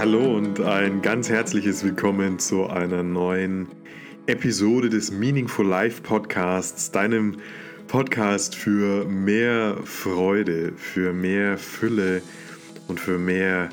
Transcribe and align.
Hallo 0.00 0.34
und 0.34 0.58
ein 0.60 1.02
ganz 1.02 1.28
herzliches 1.28 1.84
Willkommen 1.84 2.38
zu 2.38 2.66
einer 2.68 3.02
neuen 3.02 3.68
Episode 4.24 4.88
des 4.88 5.12
Meaningful 5.12 5.66
Life 5.66 6.00
Podcasts, 6.00 6.90
deinem 6.90 7.36
Podcast 7.86 8.56
für 8.56 9.04
mehr 9.04 9.76
Freude, 9.84 10.72
für 10.74 11.12
mehr 11.12 11.58
Fülle 11.58 12.22
und 12.88 12.98
für 12.98 13.18
mehr 13.18 13.68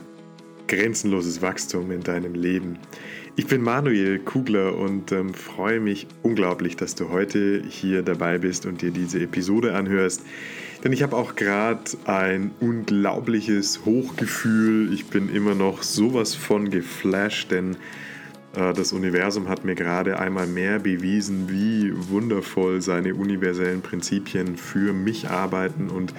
grenzenloses 0.68 1.42
Wachstum 1.42 1.92
in 1.92 2.04
deinem 2.04 2.34
Leben. 2.34 2.78
Ich 3.38 3.48
bin 3.48 3.62
Manuel 3.62 4.20
Kugler 4.20 4.76
und 4.76 5.14
ähm, 5.14 5.34
freue 5.34 5.80
mich 5.80 6.08
unglaublich, 6.24 6.76
dass 6.76 6.94
du 6.94 7.08
heute 7.08 7.64
hier 7.70 8.02
dabei 8.02 8.38
bist 8.38 8.66
und 8.66 8.82
dir 8.82 8.92
diese 8.92 9.22
Episode 9.22 9.76
anhörst. 9.76 10.24
Denn 10.84 10.92
ich 10.92 11.04
habe 11.04 11.16
auch 11.16 11.36
gerade 11.36 11.82
ein 12.06 12.52
unglaubliches 12.60 13.86
Hochgefühl. 13.86 14.94
Ich 14.94 15.08
bin 15.08 15.34
immer 15.34 15.56
noch 15.56 15.84
sowas 15.84 16.36
von 16.36 16.70
geflasht, 16.70 17.52
denn 17.52 17.78
äh, 18.56 18.74
das 18.74 18.94
Universum 18.94 19.50
hat 19.50 19.66
mir 19.66 19.76
gerade 19.76 20.20
einmal 20.20 20.48
mehr 20.48 20.80
bewiesen, 20.80 21.50
wie 21.50 21.92
wundervoll 22.10 22.82
seine 22.82 23.16
universellen 23.16 23.82
Prinzipien 23.82 24.58
für 24.58 24.94
mich 24.94 25.30
arbeiten. 25.30 25.90
Und 25.90 26.14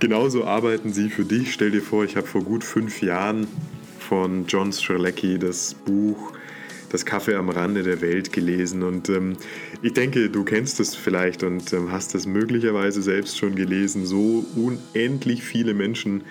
genauso 0.00 0.44
arbeiten 0.44 0.92
sie 0.92 1.08
für 1.08 1.24
dich. 1.24 1.52
Stell 1.52 1.70
dir 1.70 1.82
vor, 1.82 2.04
ich 2.04 2.16
habe 2.16 2.26
vor 2.26 2.42
gut 2.42 2.64
fünf 2.64 3.02
Jahren 3.02 3.46
von 3.98 4.46
John 4.46 4.72
Strzelecki 4.72 5.38
das 5.38 5.74
Buch 5.74 6.32
das 6.92 7.06
Kaffee 7.06 7.34
am 7.34 7.48
Rande 7.48 7.82
der 7.82 8.00
Welt 8.00 8.32
gelesen 8.32 8.82
und 8.82 9.08
ähm, 9.08 9.36
ich 9.80 9.94
denke, 9.94 10.28
du 10.28 10.44
kennst 10.44 10.78
es 10.78 10.94
vielleicht 10.94 11.42
und 11.42 11.72
ähm, 11.72 11.90
hast 11.90 12.14
es 12.14 12.26
möglicherweise 12.26 13.02
selbst 13.02 13.38
schon 13.38 13.54
gelesen. 13.54 14.04
So 14.04 14.44
unendlich 14.54 15.42
viele 15.42 15.72
Menschen 15.72 16.24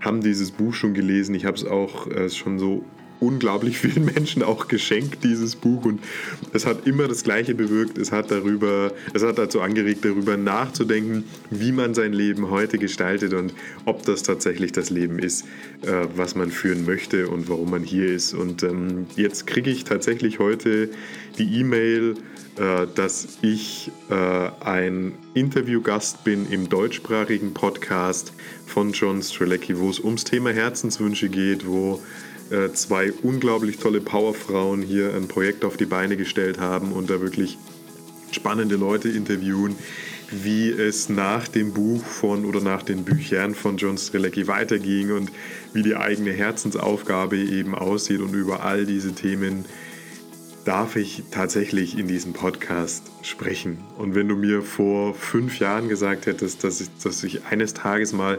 haben 0.00 0.20
dieses 0.20 0.52
Buch 0.52 0.72
schon 0.72 0.94
gelesen. 0.94 1.34
Ich 1.34 1.44
habe 1.44 1.56
es 1.56 1.64
auch 1.64 2.06
äh, 2.06 2.30
schon 2.30 2.58
so 2.58 2.84
unglaublich 3.20 3.78
vielen 3.84 4.04
Menschen 4.06 4.42
auch 4.42 4.68
geschenkt, 4.68 5.24
dieses 5.24 5.56
Buch. 5.56 5.84
Und 5.84 6.00
es 6.52 6.66
hat 6.66 6.86
immer 6.86 7.08
das 7.08 7.24
Gleiche 7.24 7.54
bewirkt. 7.54 7.98
Es 7.98 8.12
hat 8.12 8.30
darüber, 8.30 8.92
es 9.12 9.22
hat 9.22 9.38
dazu 9.38 9.60
angeregt, 9.60 10.04
darüber 10.04 10.36
nachzudenken, 10.36 11.24
wie 11.50 11.72
man 11.72 11.94
sein 11.94 12.12
Leben 12.12 12.50
heute 12.50 12.78
gestaltet 12.78 13.34
und 13.34 13.54
ob 13.84 14.04
das 14.04 14.22
tatsächlich 14.22 14.72
das 14.72 14.90
Leben 14.90 15.18
ist, 15.18 15.44
äh, 15.82 16.06
was 16.14 16.34
man 16.34 16.50
führen 16.50 16.84
möchte 16.84 17.28
und 17.28 17.48
warum 17.48 17.70
man 17.70 17.82
hier 17.82 18.06
ist. 18.06 18.34
Und 18.34 18.62
ähm, 18.62 19.06
jetzt 19.16 19.46
kriege 19.46 19.70
ich 19.70 19.84
tatsächlich 19.84 20.38
heute 20.38 20.90
die 21.38 21.60
E-Mail, 21.60 22.14
äh, 22.56 22.86
dass 22.94 23.38
ich 23.42 23.90
äh, 24.10 24.14
ein 24.14 25.12
Interviewgast 25.34 26.22
bin 26.22 26.48
im 26.50 26.68
deutschsprachigen 26.68 27.52
Podcast 27.52 28.32
von 28.64 28.92
John 28.92 29.22
Strelecki, 29.22 29.76
wo 29.78 29.90
es 29.90 29.98
ums 29.98 30.22
Thema 30.22 30.50
Herzenswünsche 30.50 31.28
geht, 31.28 31.66
wo 31.66 32.00
äh, 32.54 32.72
zwei 32.72 33.12
unglaublich 33.12 33.78
tolle 33.78 34.00
Powerfrauen 34.00 34.82
hier 34.82 35.12
ein 35.14 35.26
Projekt 35.26 35.64
auf 35.64 35.76
die 35.76 35.86
Beine 35.86 36.16
gestellt 36.16 36.60
haben 36.60 36.92
und 36.92 37.10
da 37.10 37.20
wirklich 37.20 37.58
spannende 38.30 38.76
Leute 38.76 39.08
interviewen, 39.08 39.74
wie 40.30 40.70
es 40.70 41.08
nach 41.08 41.48
dem 41.48 41.72
Buch 41.72 42.04
von 42.04 42.44
oder 42.44 42.60
nach 42.60 42.82
den 42.82 43.04
Büchern 43.04 43.54
von 43.54 43.76
John 43.76 43.98
Strelecki 43.98 44.46
weiterging 44.46 45.10
und 45.10 45.32
wie 45.72 45.82
die 45.82 45.96
eigene 45.96 46.32
Herzensaufgabe 46.32 47.38
eben 47.38 47.74
aussieht 47.74 48.20
und 48.20 48.34
über 48.34 48.62
all 48.62 48.86
diese 48.86 49.14
Themen 49.14 49.64
darf 50.64 50.96
ich 50.96 51.24
tatsächlich 51.30 51.98
in 51.98 52.06
diesem 52.06 52.32
Podcast 52.32 53.10
sprechen. 53.22 53.78
Und 53.98 54.14
wenn 54.14 54.28
du 54.28 54.36
mir 54.36 54.62
vor 54.62 55.14
fünf 55.14 55.58
Jahren 55.58 55.88
gesagt 55.88 56.26
hättest, 56.26 56.62
dass 56.62 56.80
ich, 56.80 56.88
dass 57.02 57.22
ich 57.24 57.44
eines 57.46 57.74
Tages 57.74 58.12
mal 58.12 58.38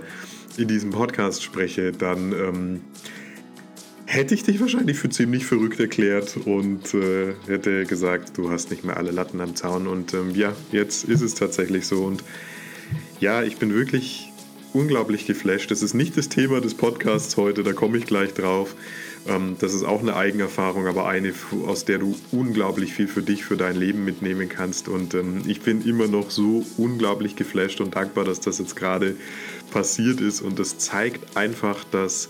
in 0.58 0.68
diesem 0.68 0.92
Podcast 0.92 1.44
spreche, 1.44 1.92
dann 1.92 2.32
ähm, 2.32 2.82
hätte 4.06 4.34
ich 4.34 4.44
dich 4.44 4.60
wahrscheinlich 4.60 4.98
für 4.98 5.10
ziemlich 5.10 5.46
verrückt 5.46 5.80
erklärt 5.80 6.38
und 6.46 6.94
äh, 6.94 7.34
hätte 7.48 7.86
gesagt, 7.86 8.38
du 8.38 8.52
hast 8.52 8.70
nicht 8.72 8.84
mehr 8.84 8.98
alle 8.98 9.12
Latten 9.12 9.42
am 9.42 9.56
Zaun. 9.56 9.88
Und 9.88 10.14
ähm, 10.14 10.36
ja, 10.36 10.54
jetzt 10.72 11.06
ist 11.06 11.22
es 11.22 11.36
tatsächlich 11.36 11.88
so. 11.88 12.04
Und 12.04 12.24
ja, 13.20 13.44
ich 13.44 13.58
bin 13.58 13.74
wirklich 13.74 14.32
unglaublich 14.74 15.26
geflasht. 15.26 15.72
Das 15.72 15.82
ist 15.82 15.94
nicht 15.94 16.18
das 16.18 16.30
Thema 16.30 16.62
des 16.62 16.76
Podcasts 16.76 17.38
heute, 17.38 17.64
da 17.64 17.74
komme 17.74 17.98
ich 17.98 18.06
gleich 18.06 18.34
drauf. 18.34 18.76
Ähm, 19.28 19.56
das 19.60 19.74
ist 19.74 19.84
auch 19.84 20.02
eine 20.02 20.16
Eigenerfahrung, 20.16 20.86
aber 20.86 21.08
eine, 21.08 21.34
aus 21.66 21.86
der 21.86 21.98
du 21.98 22.16
unglaublich 22.32 22.94
viel 22.94 23.08
für 23.08 23.24
dich, 23.24 23.44
für 23.44 23.58
dein 23.58 23.76
Leben 23.76 24.06
mitnehmen 24.06 24.50
kannst. 24.50 24.88
Und 24.88 25.14
ähm, 25.14 25.42
ich 25.48 25.62
bin 25.62 25.84
immer 25.84 26.08
noch 26.08 26.30
so 26.30 26.66
unglaublich 26.78 27.36
geflasht 27.36 27.82
und 27.82 27.96
dankbar, 27.96 28.26
dass 28.26 28.40
das 28.40 28.60
jetzt 28.60 28.76
gerade 28.76 29.16
passiert 29.72 30.22
ist. 30.22 30.42
Und 30.42 30.60
das 30.60 30.78
zeigt 30.78 31.38
einfach, 31.38 31.84
dass 31.86 32.30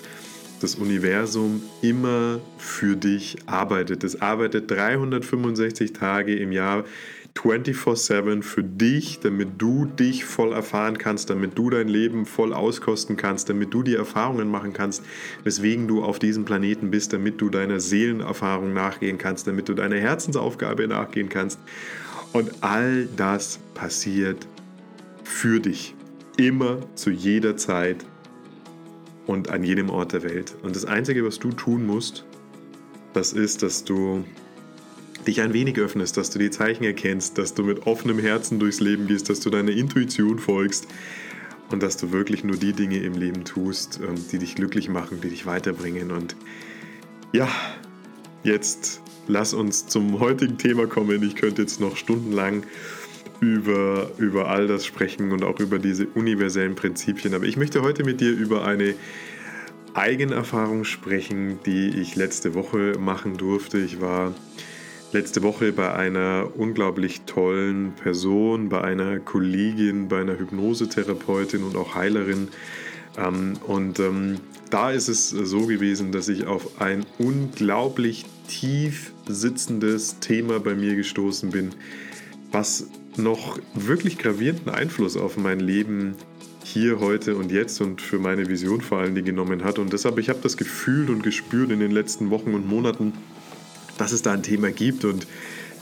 das 0.61 0.75
Universum 0.75 1.61
immer 1.81 2.39
für 2.57 2.95
dich 2.95 3.37
arbeitet. 3.45 4.03
Es 4.03 4.21
arbeitet 4.21 4.71
365 4.71 5.93
Tage 5.93 6.35
im 6.35 6.51
Jahr 6.51 6.85
24/7 7.35 8.41
für 8.43 8.63
dich, 8.63 9.19
damit 9.19 9.49
du 9.57 9.85
dich 9.85 10.23
voll 10.23 10.53
erfahren 10.53 10.97
kannst, 10.97 11.29
damit 11.29 11.57
du 11.57 11.69
dein 11.69 11.89
Leben 11.89 12.25
voll 12.25 12.53
auskosten 12.53 13.17
kannst, 13.17 13.49
damit 13.49 13.73
du 13.73 13.83
die 13.83 13.95
Erfahrungen 13.95 14.49
machen 14.49 14.71
kannst, 14.71 15.03
weswegen 15.43 15.87
du 15.87 16.01
auf 16.01 16.17
diesem 16.17 16.45
Planeten 16.45 16.91
bist, 16.91 17.11
damit 17.11 17.41
du 17.41 17.49
deiner 17.49 17.81
Seelenerfahrung 17.81 18.73
nachgehen 18.73 19.17
kannst, 19.17 19.47
damit 19.47 19.67
du 19.67 19.73
deiner 19.73 19.97
Herzensaufgabe 19.97 20.87
nachgehen 20.87 21.27
kannst. 21.27 21.59
Und 22.31 22.51
all 22.61 23.07
das 23.17 23.59
passiert 23.73 24.47
für 25.23 25.59
dich. 25.59 25.93
Immer 26.37 26.79
zu 26.95 27.11
jeder 27.11 27.57
Zeit 27.57 28.05
und 29.27 29.49
an 29.49 29.63
jedem 29.63 29.89
Ort 29.89 30.13
der 30.13 30.23
Welt. 30.23 30.55
Und 30.63 30.75
das 30.75 30.85
Einzige, 30.85 31.25
was 31.25 31.39
du 31.39 31.51
tun 31.51 31.85
musst, 31.85 32.25
das 33.13 33.33
ist, 33.33 33.63
dass 33.63 33.83
du 33.83 34.23
dich 35.25 35.41
ein 35.41 35.53
wenig 35.53 35.77
öffnest, 35.77 36.17
dass 36.17 36.29
du 36.29 36.39
die 36.39 36.51
Zeichen 36.51 36.83
erkennst, 36.83 37.37
dass 37.37 37.53
du 37.53 37.63
mit 37.63 37.87
offenem 37.87 38.19
Herzen 38.19 38.59
durchs 38.59 38.79
Leben 38.79 39.07
gehst, 39.07 39.29
dass 39.29 39.39
du 39.39 39.49
deiner 39.49 39.71
Intuition 39.71 40.39
folgst 40.39 40.87
und 41.71 41.81
dass 41.81 41.97
du 41.97 42.11
wirklich 42.11 42.43
nur 42.43 42.57
die 42.57 42.73
Dinge 42.73 42.99
im 42.99 43.13
Leben 43.13 43.43
tust, 43.43 43.99
ähm, 44.01 44.15
die 44.31 44.37
dich 44.37 44.55
glücklich 44.55 44.89
machen, 44.89 45.21
die 45.21 45.29
dich 45.29 45.45
weiterbringen. 45.45 46.11
Und 46.11 46.35
ja, 47.31 47.49
jetzt 48.43 49.01
lass 49.27 49.53
uns 49.53 49.87
zum 49.87 50.19
heutigen 50.19 50.57
Thema 50.57 50.85
kommen. 50.87 51.23
Ich 51.23 51.35
könnte 51.35 51.63
jetzt 51.63 51.79
noch 51.79 51.97
stundenlang 51.97 52.63
über, 53.39 54.11
über 54.17 54.49
all 54.49 54.67
das 54.67 54.85
sprechen 54.85 55.31
und 55.31 55.43
auch 55.43 55.59
über 55.59 55.79
diese 55.79 56.07
universellen 56.07 56.75
Prinzipien. 56.75 57.33
Aber 57.33 57.45
ich 57.45 57.57
möchte 57.57 57.81
heute 57.81 58.03
mit 58.03 58.21
dir 58.21 58.31
über 58.31 58.65
eine 58.65 58.95
Eigenerfahrung 59.93 60.83
sprechen, 60.83 61.59
die 61.65 61.87
ich 61.87 62.15
letzte 62.15 62.53
Woche 62.53 62.93
machen 62.99 63.37
durfte. 63.37 63.77
Ich 63.77 64.01
war 64.01 64.33
letzte 65.13 65.43
Woche 65.43 65.71
bei 65.71 65.93
einer 65.93 66.51
unglaublich 66.55 67.21
tollen 67.21 67.93
Person, 67.93 68.67
bei 68.67 68.81
einer 68.81 69.19
Kollegin, 69.19 70.09
bei 70.09 70.21
einer 70.21 70.37
Hypnosetherapeutin 70.37 71.63
und 71.63 71.77
auch 71.77 71.95
Heilerin. 71.95 72.49
Ähm, 73.17 73.53
und 73.65 73.99
ähm, 73.99 74.39
da 74.69 74.91
ist 74.91 75.07
es 75.07 75.29
so 75.29 75.67
gewesen, 75.67 76.11
dass 76.11 76.27
ich 76.27 76.45
auf 76.47 76.81
ein 76.81 77.05
unglaublich 77.17 78.25
tief 78.49 79.13
sitzendes 79.27 80.19
Thema 80.19 80.59
bei 80.59 80.75
mir 80.75 80.95
gestoßen 80.95 81.51
bin, 81.51 81.71
was 82.51 82.89
noch 83.17 83.59
wirklich 83.73 84.17
gravierenden 84.17 84.69
Einfluss 84.69 85.17
auf 85.17 85.37
mein 85.37 85.59
Leben 85.59 86.15
hier, 86.63 86.99
heute 86.99 87.35
und 87.35 87.51
jetzt 87.51 87.79
und 87.79 88.01
für 88.01 88.19
meine 88.19 88.49
Vision 88.49 88.81
vor 88.81 88.99
allen 88.99 89.15
Dingen 89.15 89.27
genommen 89.27 89.63
hat. 89.63 89.79
Und 89.79 89.93
deshalb, 89.93 90.17
ich 90.17 90.29
habe 90.29 90.39
das 90.41 90.57
gefühlt 90.57 91.09
und 91.09 91.21
gespürt 91.21 91.71
in 91.71 91.79
den 91.79 91.91
letzten 91.91 92.31
Wochen 92.31 92.53
und 92.53 92.67
Monaten, 92.67 93.13
dass 93.97 94.11
es 94.11 94.21
da 94.21 94.33
ein 94.33 94.43
Thema 94.43 94.71
gibt 94.71 95.05
und 95.05 95.27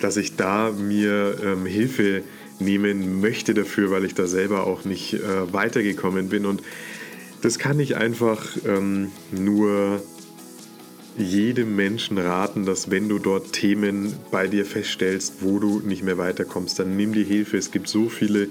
dass 0.02 0.18
ich 0.18 0.36
da 0.36 0.72
mir 0.72 1.38
ähm, 1.44 1.66
Hilfe 1.66 2.24
nehmen 2.60 3.22
möchte 3.22 3.54
dafür, 3.54 3.92
weil 3.92 4.06
ich 4.06 4.14
da 4.14 4.28
selber 4.28 4.68
auch 4.68 4.86
nicht 4.86 5.14
äh, 5.14 5.54
weitergekommen 5.54 6.30
bin. 6.30 6.46
Und 6.46 6.62
das 7.42 7.60
kann 7.60 7.80
ich 7.80 7.96
einfach 7.96 8.46
ähm, 8.66 9.12
nur 9.32 10.02
jedem 11.18 11.76
Menschen 11.76 12.18
raten, 12.18 12.66
dass 12.66 12.90
wenn 12.90 13.10
du 13.10 13.20
dort 13.20 13.54
Themen 13.54 14.14
bei 14.32 14.48
dir 14.48 14.66
feststellst, 14.66 15.36
wo 15.42 15.60
du 15.60 15.80
nicht 15.80 16.04
mehr 16.04 16.18
weiterkommst, 16.18 16.80
dann 16.80 16.96
nimm 16.98 17.14
dir 17.14 17.26
Hilfe. 17.26 17.58
Es 17.58 17.72
gibt 17.72 17.88
so 17.88 18.10
viele 18.10 18.50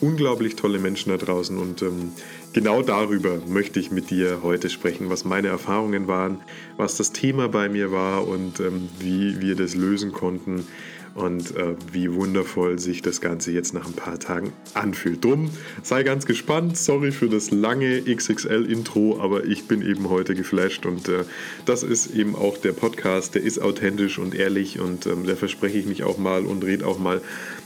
unglaublich 0.00 0.56
tolle 0.56 0.78
Menschen 0.78 1.10
da 1.10 1.16
draußen 1.16 1.56
und 1.56 1.82
ähm, 1.82 2.12
genau 2.52 2.82
darüber 2.82 3.38
möchte 3.46 3.80
ich 3.80 3.90
mit 3.90 4.10
dir 4.10 4.40
heute 4.42 4.68
sprechen, 4.68 5.08
was 5.08 5.24
meine 5.24 5.48
Erfahrungen 5.48 6.08
waren, 6.08 6.40
was 6.76 6.96
das 6.96 7.12
Thema 7.12 7.48
bei 7.48 7.68
mir 7.68 7.92
war 7.92 8.26
und 8.26 8.60
ähm, 8.60 8.88
wie 8.98 9.40
wir 9.40 9.54
das 9.54 9.74
lösen 9.74 10.12
konnten 10.12 10.66
und 11.14 11.56
äh, 11.56 11.76
wie 11.92 12.12
wundervoll 12.12 12.78
sich 12.78 13.02
das 13.02 13.20
Ganze 13.20 13.52
jetzt 13.52 13.72
nach 13.72 13.86
ein 13.86 13.92
paar 13.92 14.18
Tagen 14.18 14.52
anfühlt. 14.74 15.24
Drum 15.24 15.50
sei 15.82 16.02
ganz 16.02 16.26
gespannt. 16.26 16.76
Sorry 16.76 17.12
für 17.12 17.28
das 17.28 17.50
lange 17.50 18.02
XXL-Intro, 18.02 19.20
aber 19.20 19.44
ich 19.44 19.68
bin 19.68 19.82
eben 19.82 20.10
heute 20.10 20.34
geflasht 20.34 20.86
und 20.86 21.08
äh, 21.08 21.24
das 21.66 21.82
ist 21.82 22.14
eben 22.14 22.34
auch 22.34 22.58
der 22.58 22.72
Podcast. 22.72 23.34
Der 23.34 23.42
ist 23.42 23.60
authentisch 23.60 24.18
und 24.18 24.34
ehrlich 24.34 24.80
und 24.80 25.06
ähm, 25.06 25.24
da 25.26 25.36
verspreche 25.36 25.78
ich 25.78 25.86
mich 25.86 26.02
auch 26.02 26.18
mal 26.18 26.44
und 26.44 26.64
rede 26.64 26.86
auch 26.86 26.98
mal 26.98 27.20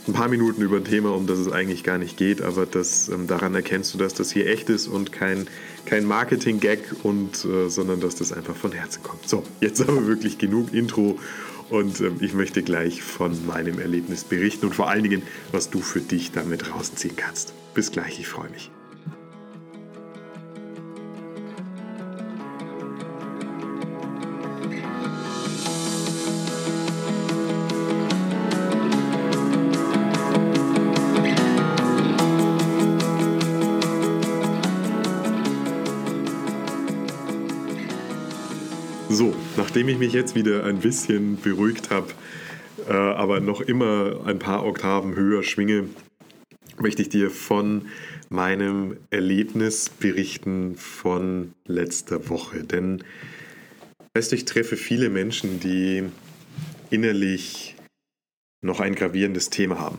ein 0.08 0.14
paar 0.14 0.28
Minuten 0.28 0.62
über 0.62 0.76
ein 0.76 0.84
Thema, 0.84 1.14
um 1.14 1.26
das 1.26 1.38
es 1.38 1.50
eigentlich 1.50 1.84
gar 1.84 1.98
nicht 1.98 2.16
geht, 2.16 2.42
aber 2.42 2.66
das, 2.66 3.08
ähm, 3.08 3.26
daran 3.26 3.54
erkennst 3.54 3.94
du, 3.94 3.98
dass 3.98 4.14
das 4.14 4.30
hier 4.30 4.46
echt 4.46 4.70
ist 4.70 4.88
und 4.88 5.12
kein, 5.12 5.46
kein 5.84 6.04
Marketing-Gag, 6.04 6.80
äh, 7.04 7.68
sondern 7.68 8.00
dass 8.00 8.16
das 8.16 8.32
einfach 8.32 8.56
von 8.56 8.72
Herzen 8.72 9.02
kommt. 9.02 9.28
So, 9.28 9.44
jetzt 9.60 9.80
aber 9.80 10.06
wirklich 10.06 10.38
genug 10.38 10.72
Intro 10.72 11.18
und 11.70 12.00
ähm, 12.00 12.16
ich 12.20 12.34
möchte 12.34 12.62
gleich 12.62 13.02
von 13.02 13.46
meinem 13.46 13.78
Erlebnis 13.78 14.24
berichten 14.24 14.66
und 14.66 14.74
vor 14.74 14.88
allen 14.88 15.02
Dingen, 15.02 15.22
was 15.52 15.70
du 15.70 15.80
für 15.80 16.00
dich 16.00 16.32
damit 16.32 16.72
rausziehen 16.72 17.16
kannst. 17.16 17.54
Bis 17.74 17.90
gleich, 17.90 18.18
ich 18.18 18.28
freue 18.28 18.50
mich. 18.50 18.70
Nachdem 39.68 39.90
ich 39.90 39.98
mich 39.98 40.14
jetzt 40.14 40.34
wieder 40.34 40.64
ein 40.64 40.78
bisschen 40.78 41.38
beruhigt 41.42 41.90
habe, 41.90 42.06
äh, 42.88 42.94
aber 42.94 43.40
noch 43.40 43.60
immer 43.60 44.22
ein 44.24 44.38
paar 44.38 44.64
Oktaven 44.64 45.14
höher 45.14 45.42
schwinge, 45.42 45.90
möchte 46.78 47.02
ich 47.02 47.10
dir 47.10 47.28
von 47.30 47.82
meinem 48.30 48.96
Erlebnis 49.10 49.90
berichten 49.90 50.74
von 50.76 51.52
letzter 51.66 52.30
Woche. 52.30 52.64
Denn 52.64 53.04
weißt 54.14 54.32
du, 54.32 54.36
ich 54.36 54.46
treffe 54.46 54.78
viele 54.78 55.10
Menschen, 55.10 55.60
die 55.60 56.04
innerlich 56.88 57.76
noch 58.62 58.80
ein 58.80 58.94
gravierendes 58.94 59.50
Thema 59.50 59.78
haben 59.78 59.98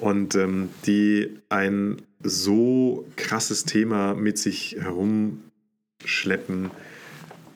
und 0.00 0.34
ähm, 0.34 0.70
die 0.86 1.38
ein 1.50 2.02
so 2.20 3.06
krasses 3.14 3.64
Thema 3.64 4.14
mit 4.14 4.38
sich 4.38 4.76
herumschleppen, 4.80 6.72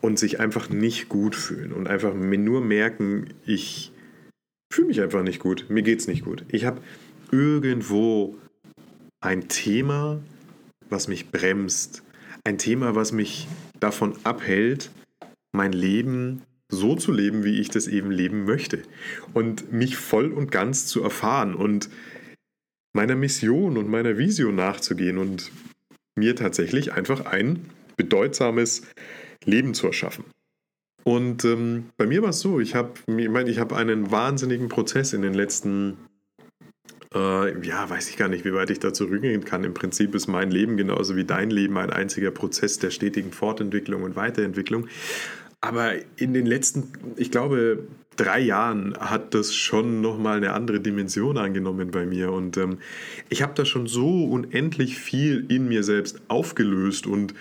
und 0.00 0.18
sich 0.18 0.40
einfach 0.40 0.68
nicht 0.68 1.08
gut 1.08 1.34
fühlen 1.34 1.72
und 1.72 1.88
einfach 1.88 2.14
nur 2.14 2.60
merken, 2.60 3.26
ich 3.44 3.92
fühle 4.72 4.88
mich 4.88 5.00
einfach 5.00 5.22
nicht 5.22 5.40
gut, 5.40 5.66
mir 5.68 5.82
geht 5.82 6.00
es 6.00 6.08
nicht 6.08 6.24
gut. 6.24 6.44
Ich 6.48 6.64
habe 6.64 6.80
irgendwo 7.30 8.36
ein 9.20 9.48
Thema, 9.48 10.20
was 10.88 11.08
mich 11.08 11.30
bremst, 11.30 12.02
ein 12.44 12.58
Thema, 12.58 12.94
was 12.94 13.12
mich 13.12 13.48
davon 13.80 14.14
abhält, 14.24 14.90
mein 15.52 15.72
Leben 15.72 16.42
so 16.70 16.96
zu 16.96 17.12
leben, 17.12 17.44
wie 17.44 17.60
ich 17.60 17.70
das 17.70 17.86
eben 17.86 18.10
leben 18.10 18.44
möchte 18.44 18.82
und 19.34 19.72
mich 19.72 19.96
voll 19.96 20.32
und 20.32 20.50
ganz 20.50 20.86
zu 20.86 21.02
erfahren 21.02 21.54
und 21.54 21.88
meiner 22.92 23.14
Mission 23.14 23.76
und 23.76 23.88
meiner 23.88 24.18
Vision 24.18 24.56
nachzugehen 24.56 25.18
und 25.18 25.52
mir 26.16 26.34
tatsächlich 26.34 26.92
einfach 26.92 27.26
ein 27.26 27.66
bedeutsames 27.96 28.82
Leben 29.46 29.74
zu 29.74 29.86
erschaffen. 29.86 30.24
Und 31.04 31.44
ähm, 31.44 31.90
bei 31.96 32.06
mir 32.06 32.22
war 32.22 32.30
es 32.30 32.40
so, 32.40 32.58
ich 32.58 32.74
habe 32.74 32.94
ich 33.06 33.28
mein, 33.28 33.46
ich 33.46 33.58
hab 33.60 33.72
einen 33.72 34.10
wahnsinnigen 34.10 34.68
Prozess 34.68 35.12
in 35.12 35.22
den 35.22 35.34
letzten, 35.34 35.96
äh, 37.14 37.66
ja, 37.66 37.88
weiß 37.88 38.10
ich 38.10 38.16
gar 38.16 38.28
nicht, 38.28 38.44
wie 38.44 38.52
weit 38.52 38.70
ich 38.70 38.80
da 38.80 38.92
zurückgehen 38.92 39.44
kann. 39.44 39.62
Im 39.62 39.72
Prinzip 39.72 40.16
ist 40.16 40.26
mein 40.26 40.50
Leben 40.50 40.76
genauso 40.76 41.14
wie 41.14 41.24
dein 41.24 41.50
Leben 41.50 41.78
ein 41.78 41.90
einziger 41.90 42.32
Prozess 42.32 42.80
der 42.80 42.90
stetigen 42.90 43.30
Fortentwicklung 43.30 44.02
und 44.02 44.16
Weiterentwicklung. 44.16 44.88
Aber 45.60 45.92
in 46.16 46.34
den 46.34 46.44
letzten, 46.44 46.92
ich 47.16 47.30
glaube, 47.30 47.86
drei 48.16 48.40
Jahren 48.40 48.96
hat 48.98 49.32
das 49.34 49.54
schon 49.54 50.00
nochmal 50.00 50.38
eine 50.38 50.54
andere 50.54 50.80
Dimension 50.80 51.38
angenommen 51.38 51.92
bei 51.92 52.04
mir. 52.04 52.32
Und 52.32 52.56
ähm, 52.56 52.78
ich 53.28 53.42
habe 53.42 53.54
da 53.54 53.64
schon 53.64 53.86
so 53.86 54.24
unendlich 54.24 54.98
viel 54.98 55.46
in 55.48 55.68
mir 55.68 55.84
selbst 55.84 56.20
aufgelöst 56.28 57.06
und 57.06 57.32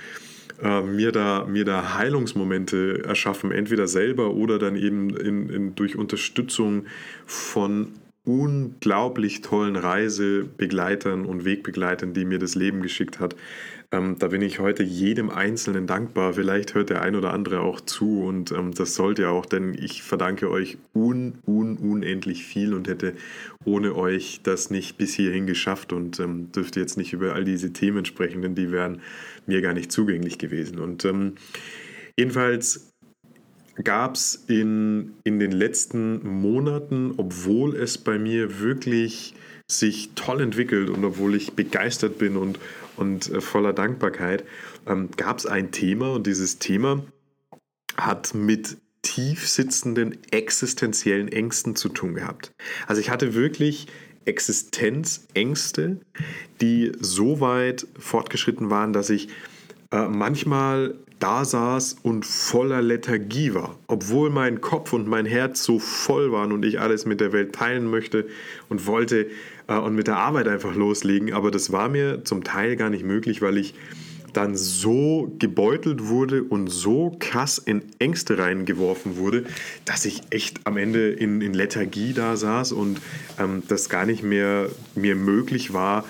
äh, 0.62 0.81
mir, 0.81 1.12
da, 1.12 1.46
mir 1.46 1.66
da 1.66 1.96
Heilungsmomente 1.98 3.04
erschaffen, 3.06 3.52
entweder 3.52 3.88
selber 3.88 4.34
oder 4.34 4.60
dann 4.60 4.75
eben 4.75 5.16
in, 5.16 5.50
in, 5.50 5.75
durch 5.75 5.98
Unterstützung 5.98 6.86
von 7.25 7.94
unglaublich 8.25 9.42
tollen 9.42 9.75
Reisebegleitern 9.75 11.25
und 11.25 11.45
Wegbegleitern, 11.45 12.13
die 12.13 12.25
mir 12.25 12.39
das 12.39 12.56
Leben 12.56 12.81
geschickt 12.81 13.19
hat. 13.19 13.36
Ähm, 13.92 14.18
da 14.18 14.30
bin 14.30 14.42
ich 14.42 14.60
heute 14.60 14.83
jedem 14.83 15.30
Einzelnen 15.30 15.86
dankbar. 15.86 16.33
Vielleicht 16.33 16.74
hört 16.74 16.89
der 16.89 17.01
ein 17.01 17.16
oder 17.16 17.33
andere 17.33 17.62
auch 17.62 17.80
zu 17.81 18.24
und 18.24 18.51
ähm, 18.51 18.74
das 18.74 18.95
sollte 18.95 19.24
ja 19.24 19.30
auch, 19.30 19.45
denn 19.45 19.75
ich 19.75 20.01
verdanke 20.01 20.50
euch 20.50 20.77
un, 20.94 21.36
un, 21.45 21.77
unendlich 21.77 22.44
viel 22.44 22.74
und 22.74 22.88
hätte 22.88 23.13
ohne 23.63 23.95
euch 23.95 24.42
das 24.44 24.72
nicht 24.72 24.98
bis 24.98 25.13
hierhin 25.13 25.45
geschafft 25.45 25.94
und 25.94 26.19
ähm, 26.19 26.51
dürfte 26.51 26.80
jetzt 26.80 26.98
nicht 26.98 27.13
über 27.13 27.33
all 27.33 27.45
diese 27.45 27.74
Themen 27.74 28.06
sprechen, 28.06 28.42
denn 28.42 28.56
die 28.56 28.72
wären 28.72 29.01
mir 29.45 29.62
gar 29.62 29.74
nicht 29.74 29.92
zugänglich 29.92 30.39
gewesen. 30.39 30.80
Und 30.80 31.06
ähm, 31.06 31.33
jedenfalls 32.18 32.94
gab 33.83 34.16
es 34.16 34.44
in, 34.48 35.13
in 35.24 35.39
den 35.39 35.51
letzten 35.51 36.25
Monaten, 36.42 37.13
obwohl 37.18 37.75
es 37.75 37.98
bei 37.98 38.18
mir 38.18 38.60
wirklich 38.60 39.36
sich 39.68 40.12
toll 40.16 40.42
entwickelt 40.42 40.89
und 40.89 41.04
obwohl 41.04 41.36
ich 41.36 41.54
begeistert 41.54 42.18
bin 42.18 42.38
und, 42.38 42.60
und 42.98 43.30
äh, 43.31 43.42
voller 43.42 43.74
Dankbarkeit, 43.74 44.44
ähm, 44.88 45.10
gab 45.18 45.39
es 45.39 45.45
ein 45.45 45.72
Thema 45.72 46.13
und 46.13 46.27
dieses 46.27 46.60
Thema 46.60 47.04
hat 47.98 48.33
mit 48.33 48.77
tief 49.01 49.48
sitzenden 49.48 50.18
existenziellen 50.31 51.27
Ängsten 51.27 51.75
zu 51.75 51.89
tun 51.89 52.16
gehabt. 52.16 52.51
Also 52.88 53.01
ich 53.01 53.10
hatte 53.10 53.33
wirklich 53.33 53.88
Existenzängste, 54.25 56.00
die 56.62 56.92
so 57.00 57.39
weit 57.39 57.88
fortgeschritten 58.00 58.69
waren, 58.72 58.94
dass 58.94 59.10
ich 59.10 59.30
äh, 59.92 60.07
manchmal 60.07 60.95
da 61.19 61.45
saß 61.45 61.97
und 62.03 62.25
voller 62.25 62.81
Lethargie 62.81 63.53
war, 63.53 63.77
obwohl 63.88 64.29
mein 64.29 64.62
Kopf 64.62 64.94
und 64.94 65.07
mein 65.07 65.25
Herz 65.25 65.63
so 65.63 65.79
voll 65.79 66.31
waren 66.31 66.51
und 66.51 66.65
ich 66.65 66.79
alles 66.79 67.06
mit 67.06 67.21
der 67.21 67.33
Welt 67.33 67.53
teilen 67.53 67.89
möchte 67.89 68.27
und 68.69 68.85
wollte 68.85 69.27
äh, 69.67 69.77
und 69.77 69.95
mit 69.95 70.07
der 70.07 70.17
Arbeit 70.17 70.47
einfach 70.47 70.75
loslegen. 70.75 71.33
Aber 71.33 71.51
das 71.51 71.71
war 71.71 71.89
mir 71.89 72.23
zum 72.23 72.44
Teil 72.44 72.75
gar 72.75 72.89
nicht 72.89 73.03
möglich, 73.03 73.41
weil 73.41 73.57
ich 73.57 73.73
dann 74.35 74.56
so 74.56 75.33
gebeutelt 75.39 76.07
wurde 76.07 76.44
und 76.44 76.67
so 76.67 77.15
krass 77.19 77.57
in 77.57 77.83
Ängste 78.00 78.38
reingeworfen 78.38 79.17
wurde, 79.17 79.45
dass 79.85 80.06
ich 80.06 80.23
echt 80.29 80.59
am 80.65 80.77
Ende 80.77 81.09
in, 81.12 81.41
in 81.41 81.53
Lethargie 81.53 82.13
da 82.13 82.35
saß 82.35 82.73
und 82.73 83.00
ähm, 83.39 83.63
das 83.67 83.88
gar 83.88 84.06
nicht 84.06 84.23
mehr 84.23 84.67
mir 84.95 85.15
möglich 85.15 85.73
war, 85.73 86.03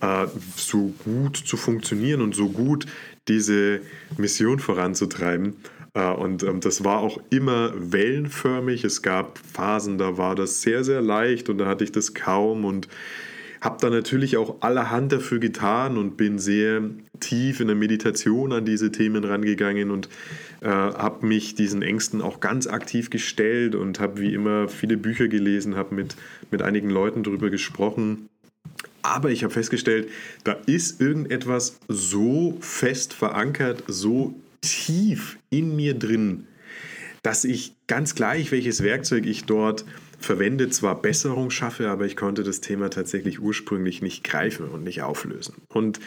äh, 0.00 0.26
so 0.56 0.92
gut 1.04 1.36
zu 1.36 1.56
funktionieren 1.56 2.22
und 2.22 2.34
so 2.34 2.48
gut 2.48 2.86
diese 3.28 3.80
Mission 4.16 4.58
voranzutreiben. 4.58 5.56
Äh, 5.94 6.10
und 6.10 6.42
ähm, 6.42 6.60
das 6.60 6.84
war 6.84 6.98
auch 6.98 7.20
immer 7.30 7.72
wellenförmig. 7.76 8.84
Es 8.84 9.02
gab 9.02 9.38
Phasen, 9.38 9.98
da 9.98 10.16
war 10.18 10.34
das 10.34 10.62
sehr, 10.62 10.84
sehr 10.84 11.02
leicht 11.02 11.48
und 11.48 11.58
da 11.58 11.66
hatte 11.66 11.84
ich 11.84 11.92
das 11.92 12.14
kaum 12.14 12.64
und 12.64 12.88
habe 13.60 13.76
da 13.80 13.90
natürlich 13.90 14.36
auch 14.36 14.56
allerhand 14.60 15.12
dafür 15.12 15.38
getan 15.38 15.96
und 15.96 16.16
bin 16.16 16.40
sehr 16.40 16.82
tief 17.20 17.60
in 17.60 17.68
der 17.68 17.76
Meditation 17.76 18.52
an 18.52 18.64
diese 18.64 18.90
Themen 18.90 19.22
rangegangen 19.22 19.92
und 19.92 20.08
äh, 20.62 20.68
habe 20.68 21.24
mich 21.24 21.54
diesen 21.54 21.80
Ängsten 21.80 22.22
auch 22.22 22.40
ganz 22.40 22.66
aktiv 22.66 23.10
gestellt 23.10 23.76
und 23.76 24.00
habe 24.00 24.20
wie 24.20 24.34
immer 24.34 24.66
viele 24.66 24.96
Bücher 24.96 25.28
gelesen, 25.28 25.76
habe 25.76 25.94
mit, 25.94 26.16
mit 26.50 26.60
einigen 26.60 26.90
Leuten 26.90 27.22
darüber 27.22 27.50
gesprochen 27.50 28.28
aber 29.02 29.30
ich 29.30 29.44
habe 29.44 29.52
festgestellt, 29.52 30.08
da 30.44 30.52
ist 30.66 31.00
irgendetwas 31.00 31.78
so 31.88 32.56
fest 32.60 33.12
verankert, 33.12 33.82
so 33.86 34.34
tief 34.60 35.38
in 35.50 35.76
mir 35.76 35.94
drin, 35.94 36.46
dass 37.22 37.44
ich 37.44 37.74
ganz 37.86 38.14
gleich, 38.14 38.50
welches 38.52 38.82
Werkzeug 38.82 39.26
ich 39.26 39.44
dort 39.44 39.84
verwende, 40.18 40.70
zwar 40.70 41.00
Besserung 41.02 41.50
schaffe, 41.50 41.90
aber 41.90 42.06
ich 42.06 42.16
konnte 42.16 42.42
das 42.42 42.60
Thema 42.60 42.90
tatsächlich 42.90 43.40
ursprünglich 43.40 44.02
nicht 44.02 44.24
greifen 44.24 44.68
und 44.68 44.84
nicht 44.84 45.02
auflösen. 45.02 45.54
Und 45.68 46.00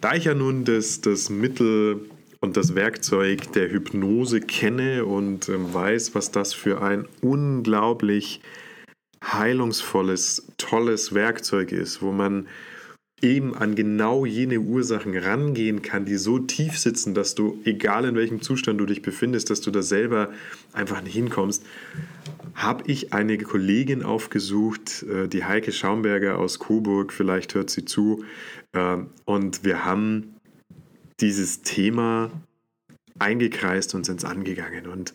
da 0.00 0.14
ich 0.14 0.24
ja 0.24 0.34
nun 0.34 0.64
das, 0.64 1.00
das 1.00 1.28
Mittel 1.28 2.08
und 2.40 2.56
das 2.56 2.74
Werkzeug 2.74 3.52
der 3.52 3.70
Hypnose 3.70 4.40
kenne 4.40 5.04
und 5.04 5.48
äh, 5.48 5.74
weiß, 5.74 6.14
was 6.14 6.30
das 6.30 6.54
für 6.54 6.82
ein 6.82 7.06
unglaublich 7.20 8.40
heilungsvolles, 9.24 10.46
tolles 10.56 11.14
Werkzeug 11.14 11.72
ist, 11.72 12.02
wo 12.02 12.12
man 12.12 12.46
eben 13.20 13.56
an 13.56 13.74
genau 13.74 14.24
jene 14.24 14.60
Ursachen 14.60 15.16
rangehen 15.16 15.82
kann, 15.82 16.04
die 16.04 16.16
so 16.16 16.38
tief 16.38 16.78
sitzen, 16.78 17.14
dass 17.14 17.34
du, 17.34 17.60
egal 17.64 18.04
in 18.04 18.14
welchem 18.14 18.42
Zustand 18.42 18.80
du 18.80 18.86
dich 18.86 19.02
befindest, 19.02 19.50
dass 19.50 19.60
du 19.60 19.70
da 19.70 19.82
selber 19.82 20.30
einfach 20.72 21.02
nicht 21.02 21.14
hinkommst, 21.14 21.64
habe 22.54 22.84
ich 22.86 23.12
eine 23.12 23.38
Kollegin 23.38 24.02
aufgesucht, 24.02 25.02
äh, 25.02 25.28
die 25.28 25.44
Heike 25.44 25.72
Schaumberger 25.72 26.38
aus 26.38 26.58
Coburg, 26.58 27.12
vielleicht 27.12 27.54
hört 27.54 27.70
sie 27.70 27.84
zu. 27.84 28.24
Äh, 28.72 28.98
und 29.24 29.64
wir 29.64 29.84
haben 29.84 30.36
dieses 31.20 31.62
Thema 31.62 32.30
eingekreist 33.18 33.94
und 33.94 34.06
sind 34.06 34.18
es 34.18 34.24
angegangen. 34.24 34.86
Und 34.86 35.14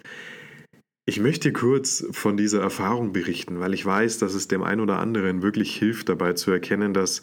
ich 1.06 1.20
möchte 1.20 1.52
kurz 1.52 2.06
von 2.12 2.38
dieser 2.38 2.62
Erfahrung 2.62 3.12
berichten, 3.12 3.60
weil 3.60 3.74
ich 3.74 3.86
weiß, 3.86 4.20
dass 4.20 4.34
es 4.34 4.48
dem 4.48 4.64
einen 4.64 4.82
oder 4.82 5.00
anderen 5.00 5.42
wirklich 5.42 5.76
hilft, 5.76 6.10
dabei 6.10 6.34
zu 6.34 6.52
erkennen, 6.52 6.94
dass 6.94 7.22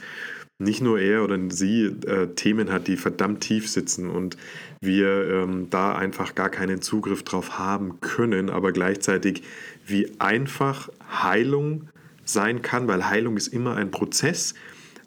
nicht 0.59 0.83
nur 0.83 1.01
er 1.01 1.25
oder 1.25 1.39
sie 1.49 1.87
äh, 1.87 2.35
Themen 2.35 2.71
hat, 2.71 2.87
die 2.87 2.99
verdammt 2.99 3.41
tief 3.41 3.71
sitzen 3.71 4.11
und 4.11 4.37
wir 4.83 5.31
ähm, 5.31 5.69
da 5.71 5.95
einfach 5.95 6.35
gar 6.35 6.51
keinen 6.51 6.83
Zugriff 6.83 7.23
drauf 7.23 7.59
haben 7.59 8.01
können, 8.01 8.51
aber 8.51 8.73
gleichzeitig 8.73 9.43
wie 9.87 10.11
einfach 10.19 10.91
Heilung 11.11 11.89
sein 12.25 12.61
kann, 12.61 12.87
weil 12.87 13.09
Heilung 13.09 13.39
ist 13.39 13.49
immer 13.49 13.77
ein 13.77 13.91
Prozess, 13.91 14.55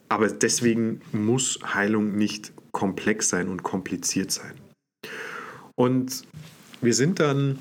aber 0.09 0.27
deswegen 0.29 1.01
muss 1.11 1.59
Heilung 1.63 2.15
nicht 2.15 2.51
komplex 2.71 3.29
sein 3.29 3.47
und 3.47 3.61
kompliziert 3.61 4.31
sein. 4.31 4.53
Und 5.75 6.23
wir 6.81 6.95
sind 6.95 7.19
dann 7.19 7.59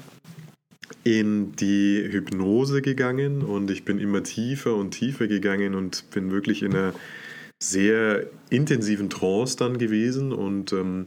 in 1.04 1.52
die 1.56 2.08
Hypnose 2.10 2.82
gegangen 2.82 3.42
und 3.42 3.70
ich 3.70 3.84
bin 3.84 3.98
immer 3.98 4.22
tiefer 4.22 4.74
und 4.76 4.92
tiefer 4.92 5.26
gegangen 5.26 5.74
und 5.74 6.10
bin 6.10 6.30
wirklich 6.30 6.62
in 6.62 6.74
einer 6.74 6.94
sehr 7.60 8.26
intensiven 8.50 9.10
Trance 9.10 9.56
dann 9.56 9.78
gewesen 9.78 10.32
und 10.32 10.72
ähm, 10.72 11.06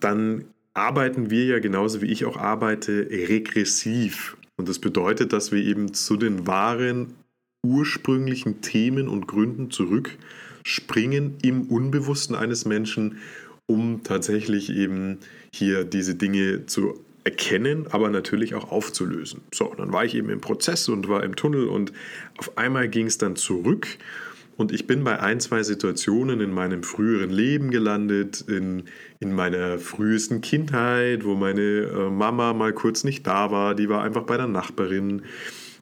dann 0.00 0.44
arbeiten 0.74 1.30
wir 1.30 1.44
ja 1.44 1.58
genauso 1.58 2.02
wie 2.02 2.06
ich 2.06 2.24
auch 2.24 2.36
arbeite 2.36 3.08
regressiv. 3.10 4.36
Und 4.56 4.68
das 4.68 4.78
bedeutet, 4.78 5.32
dass 5.32 5.52
wir 5.52 5.62
eben 5.62 5.94
zu 5.94 6.16
den 6.16 6.46
wahren 6.46 7.14
ursprünglichen 7.64 8.60
Themen 8.60 9.08
und 9.08 9.26
Gründen 9.26 9.70
zurückspringen 9.70 11.34
im 11.42 11.62
Unbewussten 11.62 12.36
eines 12.36 12.64
Menschen, 12.64 13.18
um 13.66 14.02
tatsächlich 14.04 14.70
eben 14.70 15.18
hier 15.52 15.84
diese 15.84 16.14
Dinge 16.14 16.66
zu 16.66 17.04
erkennen, 17.26 17.86
aber 17.90 18.08
natürlich 18.08 18.54
auch 18.54 18.70
aufzulösen. 18.70 19.42
So, 19.52 19.74
dann 19.76 19.92
war 19.92 20.04
ich 20.04 20.14
eben 20.14 20.30
im 20.30 20.40
Prozess 20.40 20.88
und 20.88 21.08
war 21.08 21.24
im 21.24 21.36
Tunnel 21.36 21.66
und 21.68 21.92
auf 22.38 22.56
einmal 22.56 22.88
ging 22.88 23.06
es 23.06 23.18
dann 23.18 23.36
zurück 23.36 23.86
und 24.56 24.72
ich 24.72 24.86
bin 24.86 25.04
bei 25.04 25.20
ein, 25.20 25.38
zwei 25.38 25.62
Situationen 25.62 26.40
in 26.40 26.50
meinem 26.50 26.82
früheren 26.82 27.30
Leben 27.30 27.70
gelandet, 27.70 28.42
in, 28.48 28.84
in 29.20 29.34
meiner 29.34 29.78
frühesten 29.78 30.40
Kindheit, 30.40 31.24
wo 31.24 31.34
meine 31.34 31.60
äh, 31.60 32.10
Mama 32.10 32.54
mal 32.54 32.72
kurz 32.72 33.04
nicht 33.04 33.26
da 33.26 33.50
war, 33.50 33.74
die 33.74 33.90
war 33.90 34.02
einfach 34.02 34.22
bei 34.22 34.38
der 34.38 34.46
Nachbarin. 34.46 35.22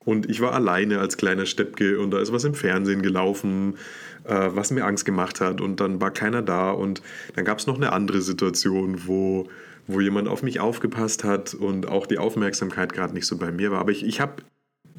Und 0.05 0.29
ich 0.29 0.41
war 0.41 0.53
alleine 0.53 0.99
als 0.99 1.17
kleiner 1.17 1.47
Steppke 1.47 2.01
und 2.01 2.11
da 2.11 2.19
ist 2.19 2.33
was 2.33 2.45
im 2.45 2.55
Fernsehen 2.55 3.01
gelaufen, 3.01 3.77
äh, 4.25 4.51
was 4.53 4.73
mir 4.73 4.85
Angst 4.85 5.05
gemacht 5.05 5.41
hat 5.41 5.61
und 5.61 5.79
dann 5.79 6.01
war 6.01 6.11
keiner 6.11 6.43
da. 6.43 6.73
Und 6.73 7.01
dann 7.37 7.45
gab 7.45 7.61
es 7.61 7.69
noch 7.69 7.77
eine 7.77 7.93
andere 7.93 8.23
Situation, 8.23 9.07
wo, 9.07 9.49
wo 9.87 10.01
jemand 10.01 10.29
auf 10.29 10.43
mich 10.43 10.61
aufgepasst 10.61 11.25
hat 11.25 11.55
und 11.55 11.87
auch 11.89 12.07
die 12.07 12.19
Aufmerksamkeit 12.19 12.93
gerade 12.93 13.15
nicht 13.15 13.27
so 13.27 13.37
bei 13.37 13.53
mir 13.53 13.71
war. 13.71 13.81
Aber 13.81 13.91
ich, 13.91 14.05
ich 14.05 14.21
habe 14.21 14.43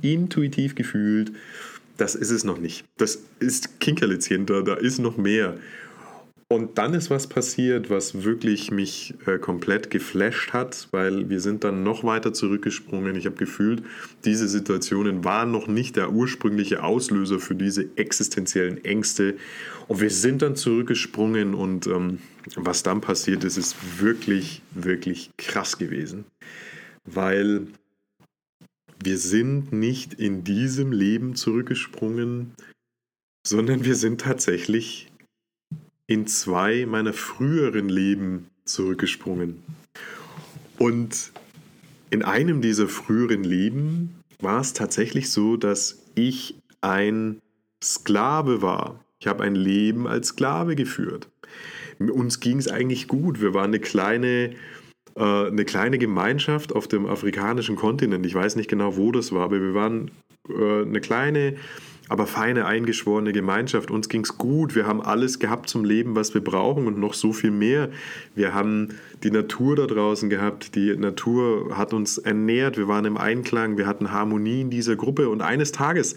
intuitiv 0.01 0.75
gefühlt, 0.75 1.31
das 1.97 2.15
ist 2.15 2.31
es 2.31 2.43
noch 2.43 2.57
nicht. 2.57 2.85
Das 2.97 3.23
ist 3.39 3.79
Kinkerlitzchen, 3.79 4.45
da, 4.45 4.61
da 4.61 4.75
ist 4.75 4.99
noch 4.99 5.17
mehr. 5.17 5.57
Und 6.47 6.77
dann 6.77 6.93
ist 6.93 7.09
was 7.09 7.25
passiert, 7.25 7.89
was 7.89 8.23
wirklich 8.23 8.69
mich 8.69 9.15
äh, 9.25 9.39
komplett 9.39 9.89
geflasht 9.89 10.53
hat, 10.53 10.87
weil 10.91 11.27
wir 11.27 11.39
sind 11.39 11.63
dann 11.63 11.81
noch 11.81 12.03
weiter 12.03 12.33
zurückgesprungen. 12.33 13.15
Ich 13.15 13.25
habe 13.25 13.35
gefühlt, 13.35 13.81
diese 14.25 14.47
Situationen 14.47 15.23
waren 15.23 15.49
noch 15.49 15.65
nicht 15.65 15.95
der 15.95 16.11
ursprüngliche 16.11 16.83
Auslöser 16.83 17.39
für 17.39 17.55
diese 17.55 17.89
existenziellen 17.95 18.85
Ängste. 18.85 19.37
Und 19.87 20.01
wir 20.01 20.11
sind 20.11 20.43
dann 20.43 20.55
zurückgesprungen 20.55 21.55
und 21.55 21.87
ähm, 21.87 22.19
was 22.55 22.83
dann 22.83 23.01
passiert 23.01 23.43
ist, 23.43 23.57
ist 23.57 23.75
wirklich, 23.99 24.61
wirklich 24.69 25.31
krass 25.37 25.79
gewesen. 25.79 26.25
Weil 27.05 27.65
wir 29.03 29.17
sind 29.17 29.73
nicht 29.73 30.13
in 30.13 30.43
diesem 30.43 30.91
Leben 30.91 31.35
zurückgesprungen, 31.35 32.51
sondern 33.47 33.83
wir 33.83 33.95
sind 33.95 34.21
tatsächlich 34.21 35.11
in 36.07 36.27
zwei 36.27 36.85
meiner 36.85 37.13
früheren 37.13 37.89
Leben 37.89 38.49
zurückgesprungen. 38.65 39.63
Und 40.77 41.31
in 42.09 42.23
einem 42.23 42.61
dieser 42.61 42.87
früheren 42.87 43.43
Leben 43.43 44.15
war 44.39 44.61
es 44.61 44.73
tatsächlich 44.73 45.31
so, 45.31 45.57
dass 45.57 46.03
ich 46.15 46.55
ein 46.81 47.41
Sklave 47.83 48.61
war. 48.61 48.99
Ich 49.19 49.27
habe 49.27 49.43
ein 49.43 49.55
Leben 49.55 50.07
als 50.07 50.29
Sklave 50.29 50.75
geführt. 50.75 51.29
Uns 51.99 52.39
ging 52.39 52.57
es 52.57 52.67
eigentlich 52.67 53.07
gut. 53.07 53.41
Wir 53.41 53.53
waren 53.53 53.71
eine 53.71 53.79
kleine 53.79 54.51
äh, 55.15 55.47
eine 55.47 55.65
kleine 55.65 55.97
Gemeinschaft 55.97 56.75
auf 56.75 56.87
dem 56.87 57.05
afrikanischen 57.05 57.75
Kontinent. 57.75 58.25
Ich 58.25 58.35
weiß 58.35 58.55
nicht 58.57 58.69
genau, 58.69 58.97
wo 58.97 59.11
das 59.11 59.31
war, 59.31 59.45
aber 59.45 59.61
wir 59.61 59.73
waren 59.73 60.11
äh, 60.49 60.81
eine 60.81 60.99
kleine, 60.99 61.55
aber 62.07 62.27
feine, 62.27 62.65
eingeschworene 62.65 63.33
Gemeinschaft. 63.33 63.89
Uns 63.89 64.09
ging 64.09 64.21
es 64.21 64.37
gut. 64.37 64.75
Wir 64.75 64.85
haben 64.85 65.01
alles 65.01 65.39
gehabt 65.39 65.69
zum 65.69 65.83
Leben, 65.83 66.15
was 66.15 66.33
wir 66.33 66.43
brauchen 66.43 66.87
und 66.87 66.99
noch 66.99 67.13
so 67.13 67.33
viel 67.33 67.51
mehr. 67.51 67.89
Wir 68.35 68.53
haben 68.53 68.89
die 69.23 69.31
Natur 69.31 69.75
da 69.75 69.87
draußen 69.87 70.29
gehabt. 70.29 70.75
Die 70.75 70.95
Natur 70.95 71.77
hat 71.77 71.93
uns 71.93 72.17
ernährt. 72.17 72.77
Wir 72.77 72.87
waren 72.87 73.05
im 73.05 73.17
Einklang. 73.17 73.77
Wir 73.77 73.87
hatten 73.87 74.11
Harmonie 74.11 74.61
in 74.61 74.69
dieser 74.69 74.95
Gruppe. 74.95 75.29
Und 75.29 75.41
eines 75.41 75.71
Tages 75.71 76.15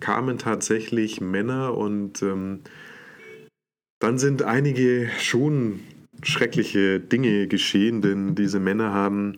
kamen 0.00 0.38
tatsächlich 0.38 1.20
Männer 1.20 1.76
und 1.76 2.22
ähm, 2.22 2.60
dann 4.00 4.18
sind 4.18 4.42
einige 4.42 5.08
schon 5.20 5.80
schreckliche 6.22 7.00
Dinge 7.00 7.46
geschehen, 7.48 8.02
denn 8.02 8.34
diese 8.34 8.60
Männer 8.60 8.92
haben 8.92 9.34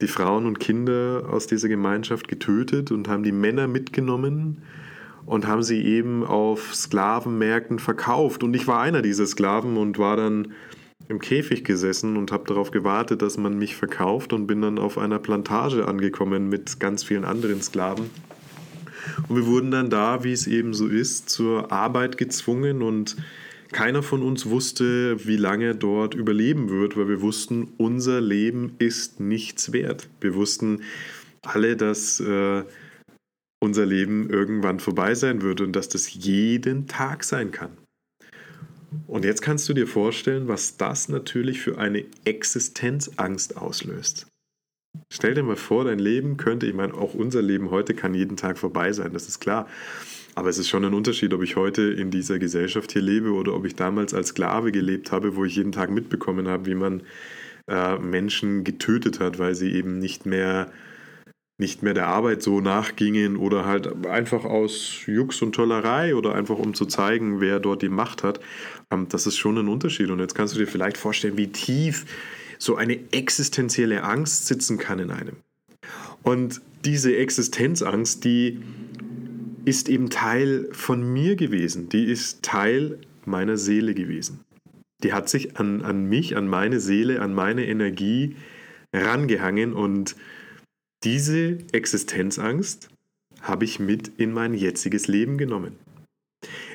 die 0.00 0.08
Frauen 0.08 0.46
und 0.46 0.60
Kinder 0.60 1.24
aus 1.30 1.46
dieser 1.46 1.68
Gemeinschaft 1.68 2.28
getötet 2.28 2.90
und 2.90 3.08
haben 3.08 3.22
die 3.22 3.32
Männer 3.32 3.68
mitgenommen 3.68 4.62
und 5.30 5.46
haben 5.46 5.62
sie 5.62 5.80
eben 5.80 6.24
auf 6.24 6.74
Sklavenmärkten 6.74 7.78
verkauft. 7.78 8.42
Und 8.42 8.52
ich 8.54 8.66
war 8.66 8.80
einer 8.80 9.00
dieser 9.00 9.28
Sklaven 9.28 9.76
und 9.76 9.96
war 9.96 10.16
dann 10.16 10.54
im 11.06 11.20
Käfig 11.20 11.62
gesessen 11.62 12.16
und 12.16 12.32
habe 12.32 12.48
darauf 12.48 12.72
gewartet, 12.72 13.22
dass 13.22 13.38
man 13.38 13.56
mich 13.56 13.76
verkauft 13.76 14.32
und 14.32 14.48
bin 14.48 14.60
dann 14.60 14.76
auf 14.76 14.98
einer 14.98 15.20
Plantage 15.20 15.86
angekommen 15.86 16.48
mit 16.48 16.80
ganz 16.80 17.04
vielen 17.04 17.24
anderen 17.24 17.62
Sklaven. 17.62 18.10
Und 19.28 19.36
wir 19.36 19.46
wurden 19.46 19.70
dann 19.70 19.88
da, 19.88 20.24
wie 20.24 20.32
es 20.32 20.48
eben 20.48 20.74
so 20.74 20.88
ist, 20.88 21.30
zur 21.30 21.70
Arbeit 21.70 22.18
gezwungen 22.18 22.82
und 22.82 23.16
keiner 23.70 24.02
von 24.02 24.22
uns 24.22 24.46
wusste, 24.46 25.24
wie 25.28 25.36
lange 25.36 25.76
dort 25.76 26.16
überleben 26.16 26.70
wird, 26.70 26.96
weil 26.96 27.08
wir 27.08 27.20
wussten, 27.20 27.68
unser 27.76 28.20
Leben 28.20 28.72
ist 28.80 29.20
nichts 29.20 29.72
wert. 29.72 30.08
Wir 30.20 30.34
wussten 30.34 30.80
alle, 31.42 31.76
dass 31.76 32.18
äh, 32.18 32.64
unser 33.60 33.86
Leben 33.86 34.30
irgendwann 34.30 34.80
vorbei 34.80 35.14
sein 35.14 35.42
wird 35.42 35.60
und 35.60 35.74
dass 35.74 35.88
das 35.88 36.12
jeden 36.14 36.86
Tag 36.86 37.24
sein 37.24 37.50
kann. 37.50 37.76
Und 39.06 39.24
jetzt 39.24 39.42
kannst 39.42 39.68
du 39.68 39.74
dir 39.74 39.86
vorstellen, 39.86 40.48
was 40.48 40.76
das 40.76 41.08
natürlich 41.08 41.60
für 41.60 41.78
eine 41.78 42.04
Existenzangst 42.24 43.56
auslöst. 43.56 44.26
Stell 45.12 45.34
dir 45.34 45.42
mal 45.42 45.56
vor, 45.56 45.84
dein 45.84 45.98
Leben 45.98 46.36
könnte, 46.36 46.66
ich 46.66 46.74
meine, 46.74 46.94
auch 46.94 47.14
unser 47.14 47.42
Leben 47.42 47.70
heute 47.70 47.94
kann 47.94 48.14
jeden 48.14 48.36
Tag 48.36 48.58
vorbei 48.58 48.92
sein, 48.92 49.12
das 49.12 49.28
ist 49.28 49.38
klar. 49.40 49.68
Aber 50.34 50.48
es 50.48 50.58
ist 50.58 50.68
schon 50.68 50.84
ein 50.84 50.94
Unterschied, 50.94 51.34
ob 51.34 51.42
ich 51.42 51.56
heute 51.56 51.82
in 51.82 52.10
dieser 52.10 52.38
Gesellschaft 52.38 52.92
hier 52.92 53.02
lebe 53.02 53.32
oder 53.32 53.54
ob 53.54 53.64
ich 53.66 53.74
damals 53.74 54.14
als 54.14 54.28
Sklave 54.28 54.72
gelebt 54.72 55.12
habe, 55.12 55.36
wo 55.36 55.44
ich 55.44 55.56
jeden 55.56 55.72
Tag 55.72 55.90
mitbekommen 55.90 56.48
habe, 56.48 56.66
wie 56.66 56.74
man 56.74 57.02
äh, 57.68 57.98
Menschen 57.98 58.64
getötet 58.64 59.20
hat, 59.20 59.38
weil 59.38 59.54
sie 59.54 59.72
eben 59.72 59.98
nicht 59.98 60.26
mehr, 60.26 60.70
nicht 61.60 61.82
mehr 61.82 61.94
der 61.94 62.08
Arbeit 62.08 62.42
so 62.42 62.60
nachgingen 62.60 63.36
oder 63.36 63.64
halt 63.66 64.06
einfach 64.06 64.44
aus 64.44 65.02
Jux 65.06 65.40
und 65.42 65.54
Tollerei 65.54 66.16
oder 66.16 66.34
einfach 66.34 66.58
um 66.58 66.74
zu 66.74 66.86
zeigen, 66.86 67.40
wer 67.40 67.60
dort 67.60 67.82
die 67.82 67.88
Macht 67.88 68.24
hat. 68.24 68.40
Ähm, 68.90 69.06
das 69.08 69.26
ist 69.26 69.36
schon 69.36 69.58
ein 69.58 69.68
Unterschied. 69.68 70.10
Und 70.10 70.18
jetzt 70.18 70.34
kannst 70.34 70.54
du 70.54 70.58
dir 70.58 70.66
vielleicht 70.66 70.96
vorstellen, 70.96 71.36
wie 71.36 71.48
tief 71.48 72.06
so 72.58 72.76
eine 72.76 72.98
existenzielle 73.12 74.02
Angst 74.02 74.46
sitzen 74.46 74.78
kann 74.78 74.98
in 74.98 75.10
einem. 75.10 75.36
Und 76.22 76.60
diese 76.84 77.16
Existenzangst, 77.16 78.24
die 78.24 78.60
ist 79.64 79.88
eben 79.88 80.10
Teil 80.10 80.68
von 80.72 81.12
mir 81.12 81.36
gewesen. 81.36 81.88
Die 81.88 82.04
ist 82.04 82.42
Teil 82.42 82.98
meiner 83.24 83.56
Seele 83.56 83.94
gewesen. 83.94 84.40
Die 85.02 85.12
hat 85.12 85.28
sich 85.28 85.58
an, 85.58 85.82
an 85.82 86.04
mich, 86.04 86.36
an 86.36 86.48
meine 86.48 86.80
Seele, 86.80 87.20
an 87.20 87.32
meine 87.34 87.66
Energie 87.66 88.36
rangehangen 88.94 89.72
und 89.72 90.16
diese 91.04 91.58
Existenzangst 91.72 92.88
habe 93.40 93.64
ich 93.64 93.80
mit 93.80 94.08
in 94.18 94.32
mein 94.32 94.54
jetziges 94.54 95.08
Leben 95.08 95.38
genommen. 95.38 95.76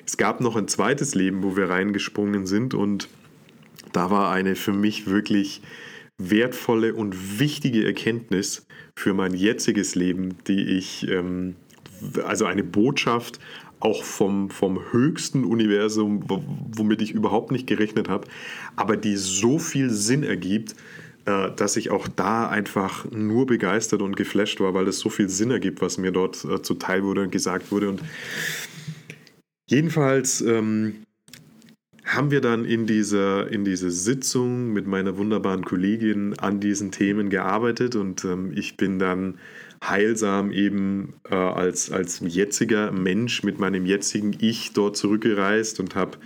Es 0.06 0.18
gab 0.18 0.42
noch 0.42 0.56
ein 0.56 0.68
zweites 0.68 1.16
Leben, 1.16 1.44
wo 1.44 1.56
wir 1.56 1.70
reingesprungen 1.70 2.46
sind 2.46 2.74
und 2.74 3.08
da 3.92 4.12
war 4.12 4.32
eine 4.32 4.56
für 4.56 4.74
mich 4.74 5.08
wirklich 5.08 5.62
wertvolle 6.18 6.94
und 6.94 7.40
wichtige 7.40 7.86
Erkenntnis 7.86 8.66
für 8.96 9.14
mein 9.14 9.34
jetziges 9.34 9.96
Leben, 9.96 10.38
die 10.48 10.64
ich, 10.78 11.08
ähm, 11.10 11.56
also 12.24 12.46
eine 12.46 12.64
Botschaft 12.64 13.40
auch 13.80 14.04
vom, 14.04 14.50
vom 14.50 14.80
höchsten 14.92 15.44
Universum, 15.44 16.24
womit 16.28 17.02
ich 17.02 17.12
überhaupt 17.12 17.52
nicht 17.52 17.68
gerechnet 17.68 18.10
habe, 18.10 18.28
aber 18.76 18.98
die 18.98 19.18
so 19.18 19.60
viel 19.60 19.90
Sinn 19.90 20.24
ergibt, 20.24 20.76
dass 21.26 21.76
ich 21.76 21.90
auch 21.90 22.08
da 22.08 22.48
einfach 22.48 23.10
nur 23.10 23.48
begeistert 23.48 24.02
und 24.02 24.16
geflasht 24.16 24.60
war, 24.60 24.74
weil 24.74 24.88
es 24.88 25.00
so 25.00 25.10
viel 25.10 25.28
Sinn 25.28 25.50
ergibt, 25.50 25.82
was 25.82 25.98
mir 25.98 26.12
dort 26.12 26.46
äh, 26.46 26.62
zuteil 26.62 27.04
wurde 27.04 27.24
und 27.24 27.32
gesagt 27.32 27.72
wurde. 27.72 27.90
Und 27.90 28.02
jedenfalls 29.68 30.42
ähm, 30.42 30.98
haben 32.06 32.30
wir 32.30 32.42
dann 32.42 32.66
in 32.66 32.86
dieser, 32.86 33.52
in 33.52 33.66
dieser 33.66 33.90
Sitzung 33.90 34.72
mit 34.72 34.86
meiner 34.86 35.18
wunderbaren 35.18 35.66
Kollegin 35.66 36.38
an 36.38 36.60
diesen 36.60 36.92
Themen 36.92 37.30
gearbeitet 37.30 37.96
und 37.96 38.24
ähm, 38.24 38.52
ich 38.56 38.78
bin 38.78 39.00
dann 39.00 39.40
heilsam 39.84 40.52
eben 40.52 41.16
äh, 41.30 41.36
als, 41.36 41.92
als 41.92 42.22
jetziger 42.22 42.92
Mensch 42.92 43.44
mit 43.44 43.60
meinem 43.60 43.86
jetzigen 43.86 44.36
Ich 44.40 44.74
dort 44.74 44.98
zurückgereist 44.98 45.80
und 45.80 45.96
habe 45.96 46.18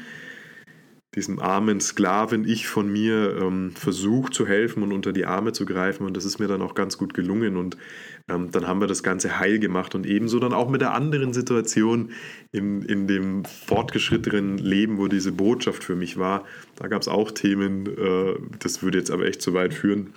diesem 1.15 1.39
armen 1.39 1.79
Sklaven 1.81 2.47
Ich 2.47 2.67
von 2.67 2.91
mir 2.91 3.35
ähm, 3.41 3.71
versucht 3.71 4.33
zu 4.33 4.45
helfen 4.45 4.83
und 4.83 4.91
unter 4.91 5.11
die 5.11 5.25
Arme 5.25 5.53
zu 5.53 5.65
greifen. 5.65 6.05
Und 6.05 6.15
das 6.15 6.23
ist 6.23 6.37
mir 6.37 6.47
dann 6.47 6.61
auch 6.61 6.75
ganz 6.75 6.99
gut 6.99 7.15
gelungen. 7.15 7.57
Und 7.57 7.77
ähm, 8.29 8.51
dann 8.51 8.67
haben 8.67 8.79
wir 8.79 8.87
das 8.87 9.01
Ganze 9.01 9.39
heil 9.39 9.57
gemacht 9.57 9.95
und 9.95 10.05
ebenso 10.05 10.37
dann 10.39 10.53
auch 10.53 10.69
mit 10.69 10.81
der 10.81 10.93
anderen 10.93 11.33
Situation 11.33 12.11
in, 12.51 12.83
in 12.83 13.07
dem 13.07 13.43
fortgeschrittenen 13.43 14.59
Leben, 14.59 14.99
wo 14.99 15.07
diese 15.07 15.31
Botschaft 15.31 15.83
für 15.83 15.95
mich 15.95 16.17
war, 16.17 16.45
da 16.75 16.87
gab 16.87 17.01
es 17.01 17.07
auch 17.07 17.31
Themen, 17.31 17.87
äh, 17.87 18.35
das 18.59 18.83
würde 18.83 18.99
jetzt 18.99 19.09
aber 19.09 19.25
echt 19.25 19.41
zu 19.41 19.55
weit 19.55 19.73
führen, 19.73 20.13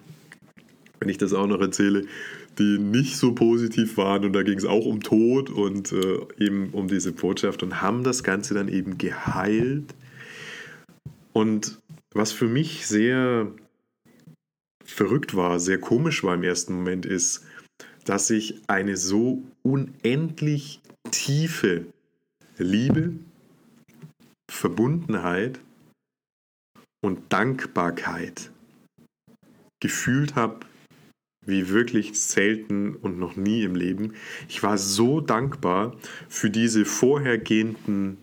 wenn 1.00 1.08
ich 1.08 1.16
das 1.16 1.32
auch 1.32 1.46
noch 1.46 1.60
erzähle, 1.60 2.04
die 2.58 2.78
nicht 2.78 3.16
so 3.16 3.34
positiv 3.34 3.96
waren. 3.96 4.26
Und 4.26 4.34
da 4.34 4.42
ging 4.42 4.58
es 4.58 4.66
auch 4.66 4.84
um 4.84 5.00
Tod 5.00 5.48
und 5.48 5.90
äh, 5.92 6.18
eben 6.38 6.68
um 6.72 6.88
diese 6.88 7.12
Botschaft 7.12 7.62
und 7.62 7.80
haben 7.80 8.04
das 8.04 8.22
Ganze 8.22 8.52
dann 8.52 8.68
eben 8.68 8.98
geheilt 8.98 9.94
und 11.32 11.80
was 12.14 12.32
für 12.32 12.48
mich 12.48 12.86
sehr 12.86 13.52
verrückt 14.84 15.34
war, 15.34 15.58
sehr 15.60 15.78
komisch 15.78 16.22
war 16.24 16.34
im 16.34 16.42
ersten 16.42 16.74
Moment, 16.74 17.06
ist, 17.06 17.44
dass 18.04 18.30
ich 18.30 18.62
eine 18.68 18.96
so 18.96 19.42
unendlich 19.62 20.80
tiefe 21.10 21.86
Liebe, 22.58 23.14
Verbundenheit 24.50 25.60
und 27.04 27.32
Dankbarkeit 27.32 28.50
gefühlt 29.80 30.34
habe, 30.34 30.60
wie 31.44 31.68
wirklich 31.68 32.20
selten 32.20 32.94
und 32.94 33.18
noch 33.18 33.36
nie 33.36 33.64
im 33.64 33.74
Leben. 33.74 34.14
Ich 34.48 34.62
war 34.62 34.78
so 34.78 35.20
dankbar 35.20 35.96
für 36.28 36.50
diese 36.50 36.84
vorhergehenden 36.84 38.18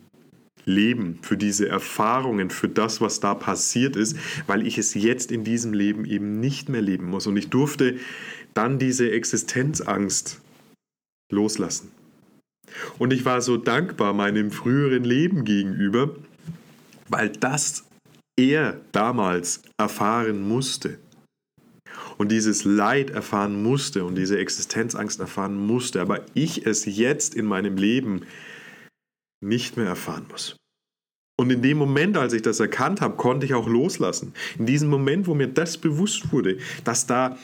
Leben, 0.64 1.18
für 1.22 1.36
diese 1.36 1.68
Erfahrungen, 1.68 2.50
für 2.50 2.68
das, 2.68 3.00
was 3.00 3.20
da 3.20 3.34
passiert 3.34 3.96
ist, 3.96 4.16
weil 4.46 4.66
ich 4.66 4.78
es 4.78 4.94
jetzt 4.94 5.32
in 5.32 5.44
diesem 5.44 5.72
Leben 5.72 6.04
eben 6.04 6.40
nicht 6.40 6.68
mehr 6.68 6.82
leben 6.82 7.06
muss. 7.06 7.26
Und 7.26 7.36
ich 7.36 7.48
durfte 7.48 7.96
dann 8.54 8.78
diese 8.78 9.10
Existenzangst 9.10 10.40
loslassen. 11.32 11.92
Und 12.98 13.12
ich 13.12 13.24
war 13.24 13.40
so 13.40 13.56
dankbar 13.56 14.12
meinem 14.12 14.50
früheren 14.50 15.04
Leben 15.04 15.44
gegenüber, 15.44 16.14
weil 17.08 17.30
das 17.30 17.84
er 18.38 18.80
damals 18.92 19.62
erfahren 19.78 20.46
musste 20.46 20.98
und 22.16 22.30
dieses 22.30 22.64
Leid 22.64 23.10
erfahren 23.10 23.62
musste 23.62 24.04
und 24.04 24.14
diese 24.14 24.38
Existenzangst 24.38 25.20
erfahren 25.20 25.56
musste, 25.56 26.00
aber 26.00 26.20
ich 26.34 26.66
es 26.66 26.84
jetzt 26.84 27.34
in 27.34 27.46
meinem 27.46 27.76
Leben 27.76 28.22
nicht 29.40 29.76
mehr 29.76 29.86
erfahren 29.86 30.26
muss. 30.30 30.56
Und 31.38 31.50
in 31.50 31.62
dem 31.62 31.78
Moment, 31.78 32.18
als 32.18 32.34
ich 32.34 32.42
das 32.42 32.60
erkannt 32.60 33.00
habe, 33.00 33.16
konnte 33.16 33.46
ich 33.46 33.54
auch 33.54 33.66
loslassen. 33.66 34.34
In 34.58 34.66
diesem 34.66 34.90
Moment, 34.90 35.26
wo 35.26 35.34
mir 35.34 35.48
das 35.48 35.78
bewusst 35.78 36.32
wurde, 36.32 36.58
dass 36.84 37.06
da 37.06 37.38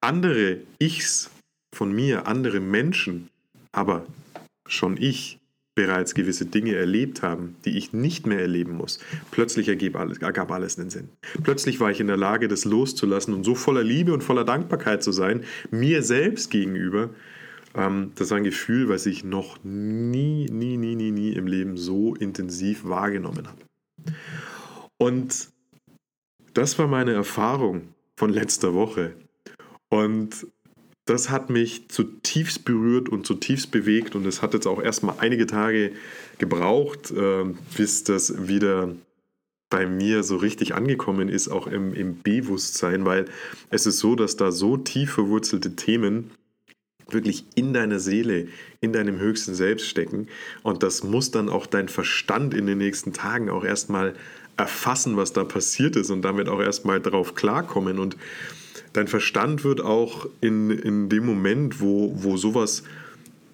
andere 0.00 0.58
Ichs 0.78 1.30
von 1.74 1.92
mir, 1.92 2.28
andere 2.28 2.60
Menschen, 2.60 3.28
aber 3.72 4.06
schon 4.68 4.96
ich 4.96 5.40
bereits 5.74 6.14
gewisse 6.14 6.46
Dinge 6.46 6.76
erlebt 6.76 7.22
haben, 7.22 7.56
die 7.64 7.76
ich 7.76 7.92
nicht 7.92 8.26
mehr 8.26 8.38
erleben 8.38 8.76
muss. 8.76 9.00
Plötzlich 9.32 9.68
ergab 9.68 9.96
alles, 9.96 10.18
ergab 10.18 10.52
alles 10.52 10.78
einen 10.78 10.90
Sinn. 10.90 11.08
Plötzlich 11.42 11.80
war 11.80 11.90
ich 11.90 11.98
in 11.98 12.06
der 12.06 12.16
Lage, 12.16 12.46
das 12.46 12.64
loszulassen 12.64 13.34
und 13.34 13.42
so 13.42 13.56
voller 13.56 13.82
Liebe 13.82 14.12
und 14.12 14.22
voller 14.22 14.44
Dankbarkeit 14.44 15.02
zu 15.02 15.10
sein, 15.10 15.42
mir 15.72 16.04
selbst 16.04 16.50
gegenüber, 16.50 17.10
das 17.74 18.30
war 18.30 18.38
ein 18.38 18.44
Gefühl, 18.44 18.88
was 18.88 19.04
ich 19.04 19.24
noch 19.24 19.58
nie, 19.64 20.46
nie, 20.46 20.76
nie, 20.76 20.94
nie, 20.94 21.10
nie 21.10 21.32
im 21.32 21.46
Leben 21.48 21.76
so 21.76 22.14
intensiv 22.14 22.84
wahrgenommen 22.84 23.48
habe. 23.48 24.14
Und 24.96 25.48
das 26.54 26.78
war 26.78 26.86
meine 26.86 27.12
Erfahrung 27.12 27.88
von 28.16 28.32
letzter 28.32 28.74
Woche. 28.74 29.16
Und 29.88 30.46
das 31.04 31.30
hat 31.30 31.50
mich 31.50 31.88
zutiefst 31.88 32.64
berührt 32.64 33.08
und 33.08 33.26
zutiefst 33.26 33.72
bewegt. 33.72 34.14
Und 34.14 34.24
es 34.24 34.40
hat 34.40 34.54
jetzt 34.54 34.66
auch 34.66 34.80
erstmal 34.80 35.16
einige 35.18 35.46
Tage 35.46 35.92
gebraucht, 36.38 37.10
äh, 37.10 37.44
bis 37.76 38.04
das 38.04 38.48
wieder 38.48 38.94
bei 39.68 39.86
mir 39.86 40.22
so 40.22 40.36
richtig 40.36 40.74
angekommen 40.74 41.28
ist, 41.28 41.48
auch 41.48 41.66
im, 41.66 41.92
im 41.92 42.22
Bewusstsein, 42.22 43.04
weil 43.04 43.24
es 43.70 43.86
ist 43.86 43.98
so, 43.98 44.14
dass 44.14 44.36
da 44.36 44.52
so 44.52 44.76
tief 44.76 45.10
verwurzelte 45.14 45.74
Themen 45.74 46.30
wirklich 47.14 47.44
in 47.54 47.72
deiner 47.72 47.98
Seele, 47.98 48.48
in 48.80 48.92
deinem 48.92 49.18
höchsten 49.18 49.54
Selbst 49.54 49.88
stecken. 49.88 50.28
Und 50.62 50.82
das 50.82 51.02
muss 51.02 51.30
dann 51.30 51.48
auch 51.48 51.66
dein 51.66 51.88
Verstand 51.88 52.52
in 52.52 52.66
den 52.66 52.78
nächsten 52.78 53.12
Tagen 53.12 53.48
auch 53.48 53.64
erstmal 53.64 54.14
erfassen, 54.56 55.16
was 55.16 55.32
da 55.32 55.44
passiert 55.44 55.96
ist 55.96 56.10
und 56.10 56.22
damit 56.22 56.48
auch 56.48 56.60
erstmal 56.60 57.00
darauf 57.00 57.34
klarkommen. 57.34 57.98
Und 57.98 58.16
dein 58.92 59.08
Verstand 59.08 59.64
wird 59.64 59.80
auch 59.80 60.28
in, 60.40 60.70
in 60.70 61.08
dem 61.08 61.24
Moment, 61.24 61.80
wo, 61.80 62.12
wo 62.16 62.36
sowas 62.36 62.82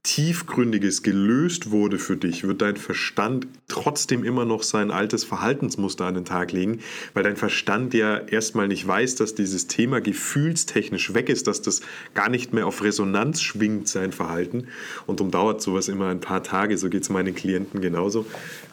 Tiefgründiges 0.02 1.02
gelöst 1.02 1.70
wurde 1.70 1.98
für 1.98 2.16
dich, 2.16 2.44
wird 2.44 2.62
dein 2.62 2.76
Verstand 2.76 3.46
trotzdem 3.68 4.24
immer 4.24 4.44
noch 4.44 4.62
sein 4.62 4.90
altes 4.90 5.24
Verhaltensmuster 5.24 6.06
an 6.06 6.14
den 6.14 6.24
Tag 6.24 6.52
legen, 6.52 6.80
weil 7.12 7.22
dein 7.22 7.36
Verstand 7.36 7.92
ja 7.92 8.16
erstmal 8.16 8.66
nicht 8.68 8.86
weiß, 8.86 9.16
dass 9.16 9.34
dieses 9.34 9.66
Thema 9.66 10.00
gefühlstechnisch 10.00 11.12
weg 11.12 11.28
ist, 11.28 11.46
dass 11.46 11.60
das 11.60 11.82
gar 12.14 12.30
nicht 12.30 12.54
mehr 12.54 12.66
auf 12.66 12.82
Resonanz 12.82 13.42
schwingt, 13.42 13.88
sein 13.88 14.12
Verhalten. 14.12 14.68
Und 15.06 15.20
darum 15.20 15.30
dauert 15.30 15.60
sowas 15.60 15.88
immer 15.88 16.08
ein 16.08 16.20
paar 16.20 16.42
Tage, 16.42 16.78
so 16.78 16.88
geht 16.88 17.02
es 17.02 17.10
meinen 17.10 17.34
Klienten 17.34 17.80
genauso. 17.80 18.24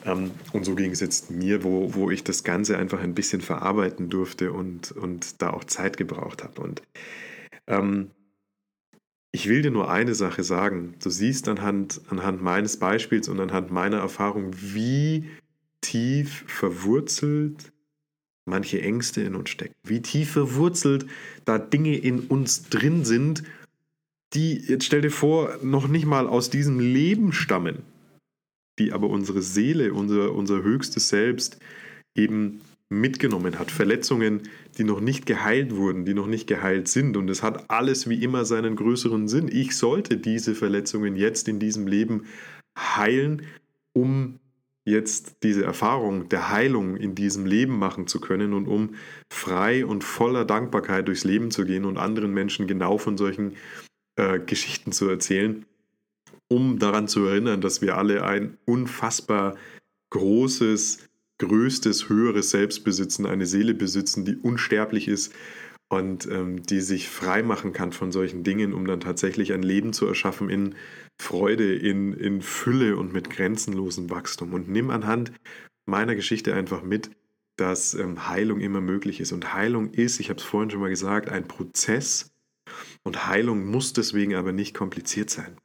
Ähm, 0.05 0.31
und 0.53 0.65
so 0.65 0.75
ging 0.75 0.91
es 0.91 1.01
jetzt 1.01 1.29
mir, 1.29 1.63
wo, 1.63 1.93
wo 1.93 2.09
ich 2.09 2.23
das 2.23 2.43
Ganze 2.45 2.77
einfach 2.77 3.01
ein 3.01 3.13
bisschen 3.13 3.41
verarbeiten 3.41 4.09
durfte 4.09 4.53
und, 4.53 4.91
und 4.93 5.41
da 5.41 5.49
auch 5.49 5.65
Zeit 5.65 5.97
gebraucht 5.97 6.43
habe. 6.43 6.61
Und 6.61 6.81
ähm, 7.67 8.11
ich 9.31 9.47
will 9.47 9.61
dir 9.61 9.71
nur 9.71 9.89
eine 9.89 10.15
Sache 10.15 10.43
sagen. 10.43 10.95
Du 11.03 11.09
siehst 11.09 11.47
anhand, 11.47 12.01
anhand 12.09 12.41
meines 12.41 12.77
Beispiels 12.77 13.27
und 13.27 13.39
anhand 13.39 13.71
meiner 13.71 13.97
Erfahrung, 13.97 14.51
wie 14.55 15.29
tief 15.81 16.43
verwurzelt 16.47 17.71
manche 18.45 18.81
Ängste 18.81 19.21
in 19.21 19.35
uns 19.35 19.49
stecken. 19.49 19.75
Wie 19.83 20.01
tief 20.01 20.31
verwurzelt 20.31 21.05
da 21.45 21.57
Dinge 21.57 21.97
in 21.97 22.21
uns 22.21 22.69
drin 22.69 23.05
sind, 23.05 23.43
die, 24.33 24.57
jetzt 24.57 24.85
stell 24.85 25.01
dir 25.01 25.11
vor, 25.11 25.57
noch 25.61 25.87
nicht 25.87 26.05
mal 26.05 26.27
aus 26.27 26.49
diesem 26.49 26.79
Leben 26.79 27.33
stammen, 27.33 27.83
die 28.79 28.91
aber 28.91 29.09
unsere 29.09 29.41
Seele, 29.41 29.93
unser, 29.93 30.33
unser 30.33 30.63
höchstes 30.63 31.09
Selbst 31.09 31.59
eben 32.15 32.61
mitgenommen 32.89 33.59
hat. 33.59 33.71
Verletzungen, 33.71 34.43
die 34.77 34.83
noch 34.83 35.01
nicht 35.01 35.25
geheilt 35.25 35.75
wurden, 35.75 36.05
die 36.05 36.13
noch 36.13 36.27
nicht 36.27 36.47
geheilt 36.47 36.87
sind. 36.87 37.17
Und 37.17 37.29
es 37.29 37.43
hat 37.43 37.69
alles 37.69 38.07
wie 38.09 38.23
immer 38.23 38.45
seinen 38.45 38.75
größeren 38.75 39.27
Sinn. 39.27 39.49
Ich 39.51 39.75
sollte 39.75 40.17
diese 40.17 40.55
Verletzungen 40.55 41.15
jetzt 41.15 41.47
in 41.47 41.59
diesem 41.59 41.87
Leben 41.87 42.25
heilen, 42.77 43.43
um 43.93 44.39
jetzt 44.85 45.43
diese 45.43 45.65
Erfahrung 45.65 46.29
der 46.29 46.49
Heilung 46.49 46.95
in 46.95 47.13
diesem 47.13 47.45
Leben 47.45 47.77
machen 47.77 48.07
zu 48.07 48.21
können 48.21 48.53
und 48.53 48.67
um 48.67 48.95
frei 49.29 49.85
und 49.85 50.03
voller 50.03 50.45
Dankbarkeit 50.45 51.09
durchs 51.09 51.25
Leben 51.25 51.51
zu 51.51 51.65
gehen 51.65 51.83
und 51.83 51.97
anderen 51.97 52.33
Menschen 52.33 52.67
genau 52.67 52.97
von 52.97 53.17
solchen 53.17 53.57
äh, 54.15 54.39
Geschichten 54.39 54.93
zu 54.93 55.09
erzählen, 55.09 55.65
um 56.47 56.79
daran 56.79 57.09
zu 57.09 57.25
erinnern, 57.25 57.59
dass 57.59 57.81
wir 57.81 57.97
alle 57.97 58.23
ein 58.23 58.57
unfassbar 58.63 59.57
großes, 60.09 61.06
größtes, 61.39 62.09
höheres 62.09 62.49
Selbst 62.49 62.83
besitzen, 62.83 63.25
eine 63.25 63.45
Seele 63.45 63.73
besitzen, 63.73 64.25
die 64.25 64.35
unsterblich 64.35 65.07
ist 65.07 65.33
und 65.89 66.27
ähm, 66.29 66.63
die 66.63 66.81
sich 66.81 67.07
frei 67.07 67.43
machen 67.43 67.73
kann 67.73 67.91
von 67.91 68.11
solchen 68.11 68.43
Dingen, 68.43 68.73
um 68.73 68.85
dann 68.85 68.99
tatsächlich 68.99 69.53
ein 69.53 69.63
Leben 69.63 69.93
zu 69.93 70.05
erschaffen 70.05 70.49
in 70.49 70.75
Freude, 71.21 71.75
in, 71.75 72.13
in 72.13 72.41
Fülle 72.41 72.97
und 72.97 73.13
mit 73.13 73.29
grenzenlosem 73.29 74.09
Wachstum. 74.09 74.53
Und 74.53 74.69
nimm 74.69 74.89
anhand 74.89 75.31
meiner 75.85 76.15
Geschichte 76.15 76.53
einfach 76.53 76.83
mit, 76.83 77.11
dass 77.55 77.93
ähm, 77.93 78.27
Heilung 78.27 78.59
immer 78.59 78.81
möglich 78.81 79.19
ist. 79.19 79.31
Und 79.31 79.53
Heilung 79.53 79.91
ist, 79.91 80.19
ich 80.19 80.29
habe 80.29 80.39
es 80.39 80.45
vorhin 80.45 80.69
schon 80.69 80.81
mal 80.81 80.89
gesagt, 80.89 81.29
ein 81.29 81.47
Prozess. 81.47 82.31
Und 83.03 83.27
Heilung 83.27 83.65
muss 83.65 83.93
deswegen 83.93 84.35
aber 84.35 84.51
nicht 84.51 84.73
kompliziert 84.73 85.29
sein. 85.29 85.57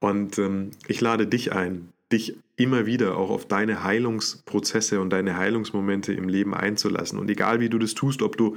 Und 0.00 0.38
ähm, 0.38 0.70
ich 0.86 1.00
lade 1.00 1.26
dich 1.26 1.52
ein, 1.52 1.92
dich 2.12 2.38
immer 2.56 2.86
wieder 2.86 3.16
auch 3.16 3.30
auf 3.30 3.46
deine 3.46 3.84
Heilungsprozesse 3.84 5.00
und 5.00 5.10
deine 5.10 5.36
Heilungsmomente 5.36 6.12
im 6.12 6.28
Leben 6.28 6.54
einzulassen. 6.54 7.18
Und 7.18 7.30
egal 7.30 7.60
wie 7.60 7.68
du 7.68 7.78
das 7.78 7.94
tust, 7.94 8.22
ob 8.22 8.36
du 8.36 8.56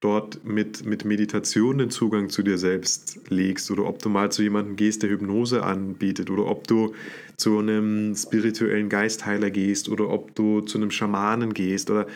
dort 0.00 0.44
mit, 0.44 0.86
mit 0.86 1.04
Meditation 1.04 1.78
den 1.78 1.90
Zugang 1.90 2.30
zu 2.30 2.42
dir 2.42 2.56
selbst 2.56 3.20
legst 3.28 3.70
oder 3.70 3.84
ob 3.84 4.00
du 4.00 4.08
mal 4.08 4.32
zu 4.32 4.42
jemandem 4.42 4.76
gehst, 4.76 5.02
der 5.02 5.10
Hypnose 5.10 5.62
anbietet 5.62 6.30
oder 6.30 6.46
ob 6.46 6.66
du 6.66 6.94
zu 7.36 7.58
einem 7.58 8.14
spirituellen 8.16 8.88
Geistheiler 8.88 9.50
gehst 9.50 9.90
oder 9.90 10.08
ob 10.08 10.34
du 10.34 10.62
zu 10.62 10.78
einem 10.78 10.90
Schamanen 10.90 11.52
gehst 11.52 11.90
oder 11.90 12.06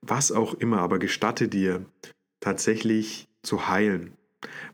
was 0.00 0.30
auch 0.30 0.54
immer, 0.54 0.78
aber 0.78 0.98
gestatte 0.98 1.48
dir 1.48 1.84
tatsächlich 2.40 3.26
zu 3.42 3.68
heilen. 3.68 4.12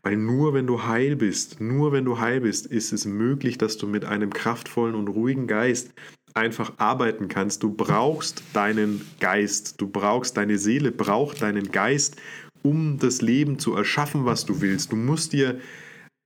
Weil 0.03 0.17
nur 0.17 0.53
wenn 0.53 0.67
du 0.67 0.83
heil 0.83 1.15
bist, 1.15 1.61
nur 1.61 1.91
wenn 1.91 2.05
du 2.05 2.19
heil 2.19 2.41
bist, 2.41 2.65
ist 2.65 2.93
es 2.93 3.05
möglich, 3.05 3.57
dass 3.57 3.77
du 3.77 3.87
mit 3.87 4.05
einem 4.05 4.31
kraftvollen 4.31 4.95
und 4.95 5.07
ruhigen 5.07 5.47
Geist 5.47 5.91
einfach 6.33 6.73
arbeiten 6.77 7.27
kannst. 7.27 7.63
Du 7.63 7.73
brauchst 7.73 8.43
deinen 8.53 9.01
Geist, 9.19 9.79
du 9.81 9.87
brauchst 9.87 10.37
deine 10.37 10.57
Seele, 10.57 10.91
braucht 10.91 11.41
deinen 11.41 11.71
Geist, 11.71 12.15
um 12.63 12.99
das 12.99 13.21
Leben 13.21 13.59
zu 13.59 13.75
erschaffen, 13.75 14.25
was 14.25 14.45
du 14.45 14.61
willst. 14.61 14.91
Du 14.91 14.95
musst 14.95 15.33
dir 15.33 15.59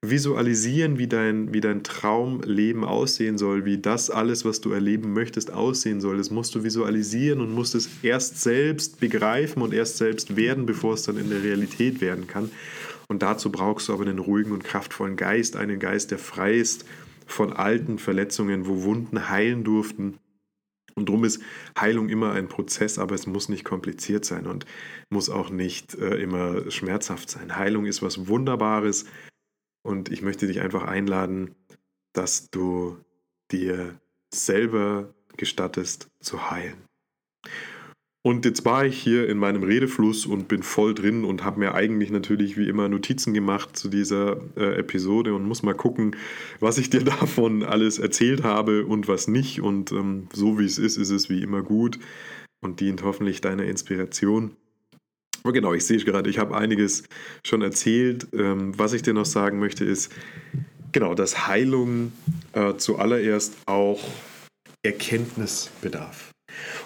visualisieren, 0.10 0.98
wie 0.98 1.08
dein, 1.08 1.54
wie 1.54 1.62
dein 1.62 1.84
Traumleben 1.84 2.84
aussehen 2.84 3.38
soll, 3.38 3.66
wie 3.66 3.78
das 3.78 4.10
alles, 4.10 4.46
was 4.46 4.62
du 4.62 4.72
erleben 4.72 5.14
möchtest, 5.14 5.52
aussehen 5.52 6.02
soll. 6.02 6.18
Das 6.18 6.30
musst 6.30 6.54
du 6.56 6.64
visualisieren 6.64 7.42
und 7.42 7.52
musst 7.52 7.76
es 7.76 7.90
erst 8.04 8.42
selbst 8.42 9.00
begreifen 9.00 9.62
und 9.62 9.74
erst 9.74 9.98
selbst 9.98 10.36
werden, 10.36 10.66
bevor 10.66 10.94
es 10.94 11.04
dann 11.04 11.18
in 11.18 11.30
der 11.30 11.44
Realität 11.44 12.02
werden 12.02 12.28
kann. 12.28 12.52
Und 13.08 13.22
dazu 13.22 13.52
brauchst 13.52 13.88
du 13.88 13.94
aber 13.94 14.04
einen 14.04 14.20
ruhigen 14.20 14.52
und 14.52 14.64
kraftvollen 14.64 15.16
Geist, 15.16 15.56
einen 15.56 15.80
Geist, 15.80 16.12
der 16.12 16.20
frei 16.20 16.56
ist 16.56 16.86
von 17.28 17.54
alten 17.54 18.00
Verletzungen, 18.00 18.68
wo 18.68 18.84
Wunden 18.84 19.30
heilen 19.30 19.64
durften. 19.64 20.20
Und 20.96 21.10
darum 21.10 21.26
ist 21.26 21.42
Heilung 21.78 22.10
immer 22.10 22.32
ein 22.32 22.48
Prozess, 22.48 23.00
aber 23.00 23.16
es 23.16 23.28
muss 23.28 23.50
nicht 23.50 23.66
kompliziert 23.66 24.24
sein 24.24 24.48
und 24.48 24.66
muss 25.10 25.30
auch 25.30 25.50
nicht 25.50 25.96
äh, 25.96 26.16
immer 26.16 26.72
schmerzhaft 26.72 27.30
sein. 27.30 27.58
Heilung 27.58 27.86
ist 27.86 28.02
was 28.02 28.28
Wunderbares 28.28 29.06
und 29.84 30.10
ich 30.10 30.22
möchte 30.22 30.48
dich 30.48 30.62
einfach 30.62 30.84
einladen, 30.84 31.54
dass 32.14 32.50
du 32.50 32.98
dir 33.52 34.00
selber 34.34 35.14
gestattest 35.36 36.10
zu 36.22 36.50
heilen. 36.50 36.78
Und 38.26 38.44
jetzt 38.44 38.66
war 38.66 38.84
ich 38.88 38.98
hier 38.98 39.30
in 39.30 39.38
meinem 39.38 39.62
Redefluss 39.62 40.26
und 40.26 40.48
bin 40.48 40.64
voll 40.64 40.96
drin 40.96 41.26
und 41.26 41.44
habe 41.44 41.60
mir 41.60 41.76
eigentlich 41.76 42.10
natürlich 42.10 42.58
wie 42.58 42.68
immer 42.68 42.90
Notizen 42.90 43.36
gemacht 43.36 43.78
zu 43.78 43.88
dieser 43.88 44.38
äh, 44.58 44.80
Episode 44.80 45.36
und 45.36 45.48
muss 45.48 45.62
mal 45.62 45.76
gucken, 45.76 46.16
was 46.60 46.80
ich 46.80 46.90
dir 46.90 47.04
davon 47.04 47.62
alles 47.62 48.00
erzählt 48.00 48.44
habe 48.44 48.88
und 48.88 49.08
was 49.08 49.28
nicht. 49.28 49.62
Und 49.62 49.92
ähm, 49.92 50.28
so 50.34 50.58
wie 50.58 50.66
es 50.66 50.80
ist, 50.80 50.98
ist 50.98 51.12
es 51.12 51.30
wie 51.30 51.44
immer 51.44 51.62
gut 51.62 52.00
und 52.64 52.80
dient 52.80 53.04
hoffentlich 53.04 53.42
deiner 53.42 53.66
Inspiration. 53.66 54.56
Aber 55.44 55.54
genau, 55.54 55.76
ich 55.76 55.86
sehe 55.86 56.00
gerade, 56.00 56.28
ich 56.28 56.40
habe 56.40 56.58
einiges 56.58 57.04
schon 57.46 57.62
erzählt. 57.62 58.26
Ähm, 58.34 58.74
was 58.76 58.94
ich 58.94 59.04
dir 59.04 59.14
noch 59.14 59.28
sagen 59.28 59.60
möchte, 59.60 59.86
ist, 59.86 60.12
genau, 60.92 61.14
dass 61.14 61.46
Heilung 61.46 62.12
äh, 62.54 62.74
zuallererst 62.76 63.56
auch 63.68 64.02
Erkenntnis 64.82 65.70
bedarf. 65.80 66.32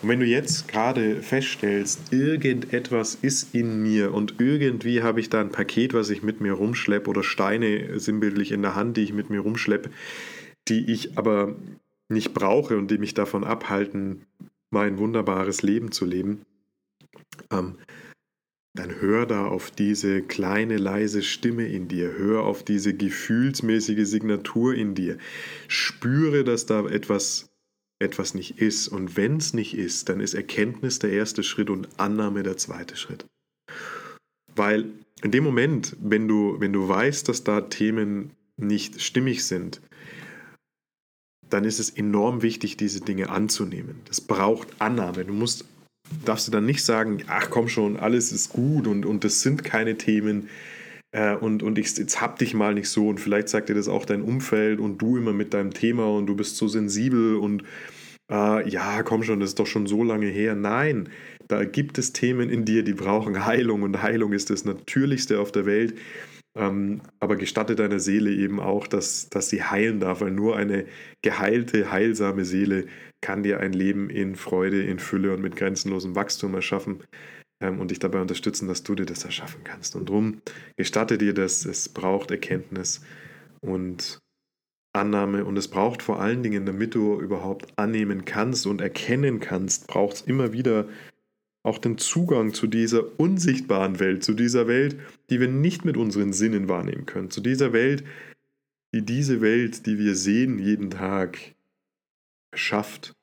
Und 0.01 0.10
wenn 0.10 0.19
du 0.19 0.25
jetzt 0.25 0.67
gerade 0.67 1.21
feststellst, 1.21 2.12
irgendetwas 2.12 3.15
ist 3.21 3.53
in 3.53 3.82
mir 3.82 4.13
und 4.13 4.36
irgendwie 4.39 5.03
habe 5.03 5.19
ich 5.19 5.29
da 5.29 5.41
ein 5.41 5.51
Paket, 5.51 5.93
was 5.93 6.10
ich 6.10 6.23
mit 6.23 6.41
mir 6.41 6.53
rumschleppe 6.53 7.10
oder 7.10 7.23
Steine 7.23 7.99
sinnbildlich 7.99 8.51
in 8.51 8.62
der 8.62 8.75
Hand, 8.75 8.97
die 8.97 9.03
ich 9.03 9.13
mit 9.13 9.29
mir 9.29 9.41
rumschleppe, 9.41 9.89
die 10.67 10.91
ich 10.91 11.17
aber 11.17 11.55
nicht 12.10 12.34
brauche 12.34 12.77
und 12.77 12.89
die 12.89 12.97
mich 12.97 13.13
davon 13.13 13.43
abhalten, 13.43 14.25
mein 14.71 14.97
wunderbares 14.97 15.62
Leben 15.62 15.91
zu 15.91 16.05
leben, 16.05 16.45
ähm, 17.51 17.75
dann 18.75 19.01
hör 19.01 19.25
da 19.25 19.47
auf 19.47 19.71
diese 19.71 20.21
kleine 20.21 20.77
leise 20.77 21.23
Stimme 21.23 21.67
in 21.67 21.88
dir, 21.88 22.13
hör 22.17 22.43
auf 22.43 22.63
diese 22.63 22.93
gefühlsmäßige 22.93 24.08
Signatur 24.08 24.75
in 24.75 24.95
dir, 24.95 25.17
spüre, 25.67 26.43
dass 26.43 26.65
da 26.65 26.86
etwas 26.86 27.48
etwas 27.99 28.33
nicht 28.33 28.59
ist. 28.59 28.88
Und 28.88 29.17
wenn 29.17 29.38
es 29.38 29.53
nicht 29.53 29.77
ist, 29.77 30.09
dann 30.09 30.19
ist 30.19 30.33
Erkenntnis 30.33 30.99
der 30.99 31.12
erste 31.12 31.43
Schritt 31.43 31.69
und 31.69 31.88
Annahme 31.97 32.43
der 32.43 32.57
zweite 32.57 32.95
Schritt. 32.95 33.25
Weil 34.55 34.85
in 35.21 35.31
dem 35.31 35.43
Moment, 35.43 35.95
wenn 35.99 36.27
du, 36.27 36.59
wenn 36.59 36.73
du 36.73 36.88
weißt, 36.88 37.27
dass 37.27 37.43
da 37.43 37.62
Themen 37.62 38.31
nicht 38.57 39.01
stimmig 39.01 39.45
sind, 39.45 39.81
dann 41.49 41.65
ist 41.65 41.79
es 41.79 41.89
enorm 41.89 42.41
wichtig, 42.41 42.77
diese 42.77 43.01
Dinge 43.01 43.29
anzunehmen. 43.29 44.01
Das 44.05 44.21
braucht 44.21 44.67
Annahme. 44.79 45.25
Du 45.25 45.33
musst, 45.33 45.65
darfst 46.23 46.47
du 46.47 46.51
dann 46.51 46.65
nicht 46.65 46.83
sagen, 46.85 47.23
ach 47.27 47.49
komm 47.49 47.67
schon, 47.67 47.97
alles 47.97 48.31
ist 48.31 48.49
gut 48.49 48.88
und, 48.88 49.05
und 49.05 49.23
das 49.23 49.41
sind 49.41 49.63
keine 49.63 49.97
Themen, 49.97 50.49
äh, 51.11 51.35
und, 51.35 51.63
und 51.63 51.77
ich, 51.77 51.97
jetzt 51.97 52.21
hab 52.21 52.37
dich 52.39 52.53
mal 52.53 52.73
nicht 52.73 52.89
so 52.89 53.07
und 53.07 53.19
vielleicht 53.19 53.49
sagt 53.49 53.69
dir 53.69 53.75
das 53.75 53.87
auch 53.87 54.05
dein 54.05 54.21
Umfeld 54.21 54.79
und 54.79 54.99
du 54.99 55.17
immer 55.17 55.33
mit 55.33 55.53
deinem 55.53 55.73
Thema 55.73 56.07
und 56.07 56.27
du 56.27 56.35
bist 56.35 56.57
so 56.57 56.67
sensibel 56.67 57.35
und 57.35 57.63
äh, 58.31 58.69
ja, 58.69 59.01
komm 59.03 59.23
schon, 59.23 59.39
das 59.39 59.49
ist 59.49 59.59
doch 59.59 59.67
schon 59.67 59.87
so 59.87 60.03
lange 60.03 60.27
her. 60.27 60.55
Nein, 60.55 61.09
da 61.47 61.65
gibt 61.65 61.97
es 61.97 62.13
Themen 62.13 62.49
in 62.49 62.65
dir, 62.65 62.83
die 62.83 62.93
brauchen 62.93 63.45
Heilung 63.45 63.81
und 63.83 64.01
Heilung 64.01 64.33
ist 64.33 64.49
das 64.51 64.65
Natürlichste 64.65 65.39
auf 65.39 65.51
der 65.51 65.65
Welt. 65.65 65.95
Ähm, 66.55 67.01
aber 67.19 67.35
gestatte 67.35 67.75
deiner 67.75 67.99
Seele 67.99 68.31
eben 68.31 68.59
auch, 68.59 68.87
dass, 68.87 69.29
dass 69.29 69.49
sie 69.49 69.63
heilen 69.63 69.99
darf, 69.99 70.21
weil 70.21 70.31
nur 70.31 70.57
eine 70.57 70.85
geheilte, 71.21 71.91
heilsame 71.91 72.43
Seele 72.43 72.85
kann 73.21 73.43
dir 73.43 73.59
ein 73.59 73.73
Leben 73.73 74.09
in 74.09 74.35
Freude, 74.35 74.83
in 74.83 74.99
Fülle 74.99 75.33
und 75.33 75.41
mit 75.41 75.55
grenzenlosem 75.55 76.15
Wachstum 76.15 76.55
erschaffen 76.55 77.03
und 77.59 77.91
dich 77.91 77.99
dabei 77.99 78.21
unterstützen, 78.21 78.67
dass 78.67 78.83
du 78.83 78.95
dir 78.95 79.05
das 79.05 79.25
erschaffen 79.25 79.63
kannst. 79.63 79.95
Und 79.95 80.09
darum 80.09 80.41
gestatte 80.77 81.17
dir 81.17 81.33
das, 81.33 81.65
es 81.65 81.89
braucht 81.89 82.31
Erkenntnis 82.31 83.01
und 83.61 84.19
Annahme 84.93 85.45
und 85.45 85.57
es 85.57 85.67
braucht 85.67 86.01
vor 86.01 86.19
allen 86.21 86.41
Dingen, 86.41 86.65
damit 86.65 86.95
du 86.95 87.19
überhaupt 87.19 87.77
annehmen 87.77 88.25
kannst 88.25 88.65
und 88.65 88.81
erkennen 88.81 89.39
kannst, 89.39 89.87
braucht 89.87 90.15
es 90.15 90.21
immer 90.21 90.53
wieder 90.53 90.87
auch 91.63 91.77
den 91.77 91.97
Zugang 91.97 92.53
zu 92.53 92.67
dieser 92.67 93.19
unsichtbaren 93.19 93.99
Welt, 93.99 94.23
zu 94.23 94.33
dieser 94.33 94.67
Welt, 94.67 94.97
die 95.29 95.39
wir 95.39 95.49
nicht 95.49 95.85
mit 95.85 95.97
unseren 95.97 96.33
Sinnen 96.33 96.69
wahrnehmen 96.69 97.05
können, 97.05 97.29
zu 97.29 97.41
dieser 97.41 97.73
Welt, 97.73 98.03
die 98.93 99.03
diese 99.03 99.41
Welt, 99.41 99.85
die 99.85 99.99
wir 99.99 100.15
sehen 100.15 100.57
jeden 100.57 100.89
Tag, 100.89 101.37
erschafft. 102.51 103.13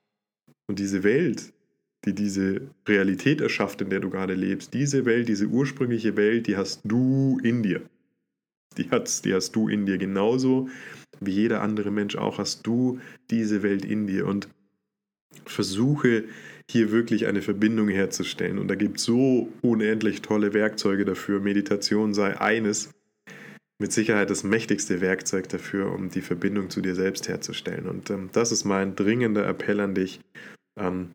Und 0.68 0.78
diese 0.78 1.02
Welt, 1.02 1.52
die 2.06 2.14
diese 2.14 2.62
Realität 2.86 3.40
erschafft, 3.40 3.80
in 3.80 3.90
der 3.90 4.00
du 4.00 4.10
gerade 4.10 4.34
lebst. 4.34 4.74
Diese 4.74 5.04
Welt, 5.04 5.28
diese 5.28 5.46
ursprüngliche 5.46 6.16
Welt, 6.16 6.46
die 6.46 6.56
hast 6.56 6.80
du 6.84 7.38
in 7.42 7.62
dir. 7.62 7.82
Die 8.78 8.90
hast, 8.90 9.24
die 9.24 9.34
hast 9.34 9.56
du 9.56 9.68
in 9.68 9.86
dir 9.86 9.98
genauso 9.98 10.68
wie 11.20 11.32
jeder 11.32 11.62
andere 11.62 11.90
Mensch 11.90 12.16
auch. 12.16 12.38
Hast 12.38 12.66
du 12.66 13.00
diese 13.30 13.62
Welt 13.62 13.84
in 13.84 14.06
dir 14.06 14.26
und 14.26 14.48
versuche 15.44 16.24
hier 16.70 16.90
wirklich 16.90 17.26
eine 17.26 17.42
Verbindung 17.42 17.88
herzustellen. 17.88 18.58
Und 18.58 18.68
da 18.68 18.74
gibt 18.74 18.98
es 18.98 19.04
so 19.04 19.52
unendlich 19.62 20.22
tolle 20.22 20.52
Werkzeuge 20.52 21.04
dafür. 21.04 21.40
Meditation 21.40 22.12
sei 22.12 22.40
eines, 22.40 22.90
mit 23.78 23.92
Sicherheit 23.92 24.30
das 24.30 24.42
mächtigste 24.42 25.00
Werkzeug 25.00 25.48
dafür, 25.48 25.92
um 25.92 26.10
die 26.10 26.22
Verbindung 26.22 26.70
zu 26.70 26.80
dir 26.80 26.94
selbst 26.94 27.28
herzustellen. 27.28 27.86
Und 27.86 28.10
ähm, 28.10 28.30
das 28.32 28.50
ist 28.52 28.64
mein 28.64 28.96
dringender 28.96 29.46
Appell 29.46 29.80
an 29.80 29.94
dich. 29.94 30.20
Ähm, 30.78 31.14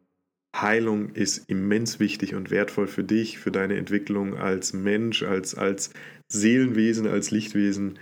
Heilung 0.55 1.09
ist 1.11 1.49
immens 1.49 1.99
wichtig 1.99 2.35
und 2.35 2.51
wertvoll 2.51 2.87
für 2.87 3.03
dich, 3.03 3.39
für 3.39 3.51
deine 3.51 3.77
Entwicklung 3.77 4.37
als 4.37 4.73
Mensch, 4.73 5.23
als, 5.23 5.55
als 5.55 5.91
Seelenwesen, 6.27 7.07
als 7.07 7.31
Lichtwesen. 7.31 7.99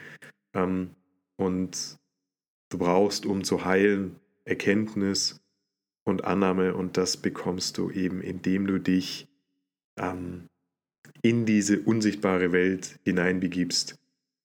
Ähm, 0.54 0.92
und 1.38 1.98
du 2.70 2.78
brauchst, 2.78 3.26
um 3.26 3.44
zu 3.44 3.66
heilen, 3.66 4.16
Erkenntnis 4.46 5.40
und 6.06 6.24
Annahme. 6.26 6.74
Und 6.76 6.98
das 6.98 7.18
bekommst 7.18 7.78
du 7.78 7.92
eben, 7.92 8.22
indem 8.22 8.66
du 8.66 8.80
dich 8.80 9.28
ähm, 9.98 10.48
in 11.22 11.46
diese 11.46 11.80
unsichtbare 11.80 12.52
Welt 12.52 13.00
hineinbegibst, 13.04 13.96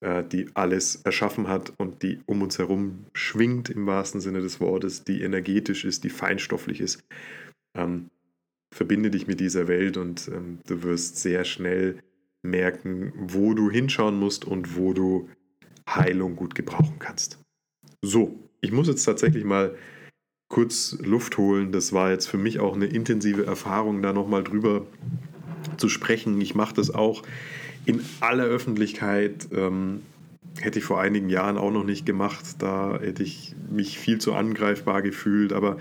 äh, 0.01 0.23
die 0.25 0.51
alles 0.55 0.97
erschaffen 0.97 1.49
hat 1.49 1.73
und 1.79 2.03
die 2.03 2.21
um 2.27 2.43
uns 2.43 2.59
herum 2.59 3.07
schwingt 3.15 3.71
im 3.71 3.87
wahrsten 3.87 4.21
Sinne 4.21 4.43
des 4.43 4.61
Wortes, 4.61 5.05
die 5.05 5.23
energetisch 5.23 5.87
ist, 5.87 6.05
die 6.05 6.11
feinstofflich 6.11 6.83
ist 6.83 7.03
ähm, 7.75 8.11
verbinde 8.75 9.11
dich 9.11 9.27
mit 9.27 9.41
dieser 9.41 9.69
Welt 9.69 9.97
und 9.97 10.29
ähm, 10.29 10.59
du 10.67 10.83
wirst 10.83 11.19
sehr 11.19 11.45
schnell 11.45 11.99
merken, 12.43 13.13
wo 13.17 13.55
du 13.55 13.71
hinschauen 13.71 14.19
musst 14.19 14.45
und 14.45 14.77
wo 14.77 14.93
du 14.93 15.29
Heilung 15.89 16.37
gut 16.37 16.55
gebrauchen 16.55 16.99
kannst. 16.99 17.39
So, 18.03 18.39
ich 18.61 18.73
muss 18.73 18.89
jetzt 18.89 19.05
tatsächlich 19.05 19.45
mal 19.45 19.77
kurz 20.49 20.99
Luft 21.01 21.39
holen. 21.39 21.73
Das 21.73 21.93
war 21.93 22.11
jetzt 22.11 22.27
für 22.27 22.39
mich 22.39 22.61
auch 22.61 22.75
eine 22.75 22.87
intensive 22.87 23.47
Erfahrung, 23.47 24.03
da 24.03 24.13
nochmal 24.13 24.45
drüber 24.45 24.87
zu 25.77 25.89
sprechen. 25.89 26.41
Ich 26.41 26.55
mache 26.55 26.75
das 26.75 26.91
auch 26.95 27.23
in 27.87 28.01
aller 28.21 28.45
Öffentlichkeit. 28.45 29.49
Ähm, 29.53 30.03
hätte 30.61 30.79
ich 30.79 30.85
vor 30.85 31.01
einigen 31.01 31.29
Jahren 31.29 31.59
auch 31.59 31.71
noch 31.71 31.85
nicht 31.85 32.07
gemacht. 32.07 32.45
Da 32.59 32.99
hätte 33.01 33.23
ich 33.23 33.55
mich 33.71 33.99
viel 33.99 34.19
zu 34.19 34.35
angreifbar 34.35 35.03
gefühlt. 35.03 35.53
Aber 35.53 35.79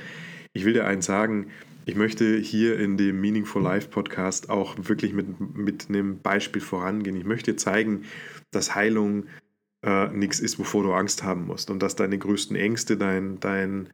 ich 0.54 0.66
will 0.66 0.74
dir 0.74 0.86
eins 0.86 1.06
sagen, 1.06 1.48
ich 1.86 1.96
möchte 1.96 2.38
hier 2.38 2.80
in 2.80 2.98
dem 2.98 3.20
Meaningful 3.20 3.62
Life 3.62 3.90
Podcast 3.90 4.50
auch 4.50 4.76
wirklich 4.78 5.14
mit, 5.14 5.56
mit 5.56 5.90
einem 5.90 6.20
Beispiel 6.20 6.62
vorangehen. 6.62 7.16
Ich 7.16 7.26
möchte 7.26 7.56
zeigen, 7.56 8.04
dass 8.52 8.76
Heilung 8.76 9.26
äh, 9.84 10.08
nichts 10.10 10.40
ist, 10.40 10.60
wovor 10.60 10.84
du 10.84 10.94
Angst 10.94 11.24
haben 11.24 11.46
musst 11.46 11.70
und 11.70 11.84
dass 11.84 11.96
deine 11.96 12.18
größten 12.18 12.56
Ängste 12.56 12.96
dein, 12.96 13.40
dein, 13.42 13.90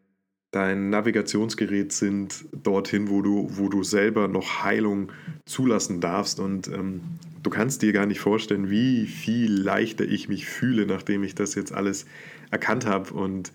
dein 0.51 0.91
Navigationsgerät 0.91 1.91
sind 1.91 2.45
dorthin, 2.51 3.09
wo 3.09 3.21
du, 3.21 3.47
wo 3.51 3.69
du 3.69 3.83
selber 3.83 4.27
noch 4.27 4.63
Heilung 4.63 5.11
zulassen 5.45 5.99
darfst. 5.99 6.39
Und 6.39 6.67
ähm, 6.67 7.01
du 7.41 7.49
kannst 7.49 7.81
dir 7.81 7.91
gar 7.91 8.05
nicht 8.05 8.19
vorstellen, 8.19 8.69
wie 8.69 9.07
viel 9.07 9.51
leichter 9.51 10.05
ich 10.05 10.29
mich 10.29 10.45
fühle, 10.45 10.85
nachdem 10.85 11.23
ich 11.23 11.33
das 11.33 11.55
jetzt 11.55 11.73
alles 11.73 12.05
erkannt 12.51 12.85
habe 12.85 13.13
und 13.13 13.51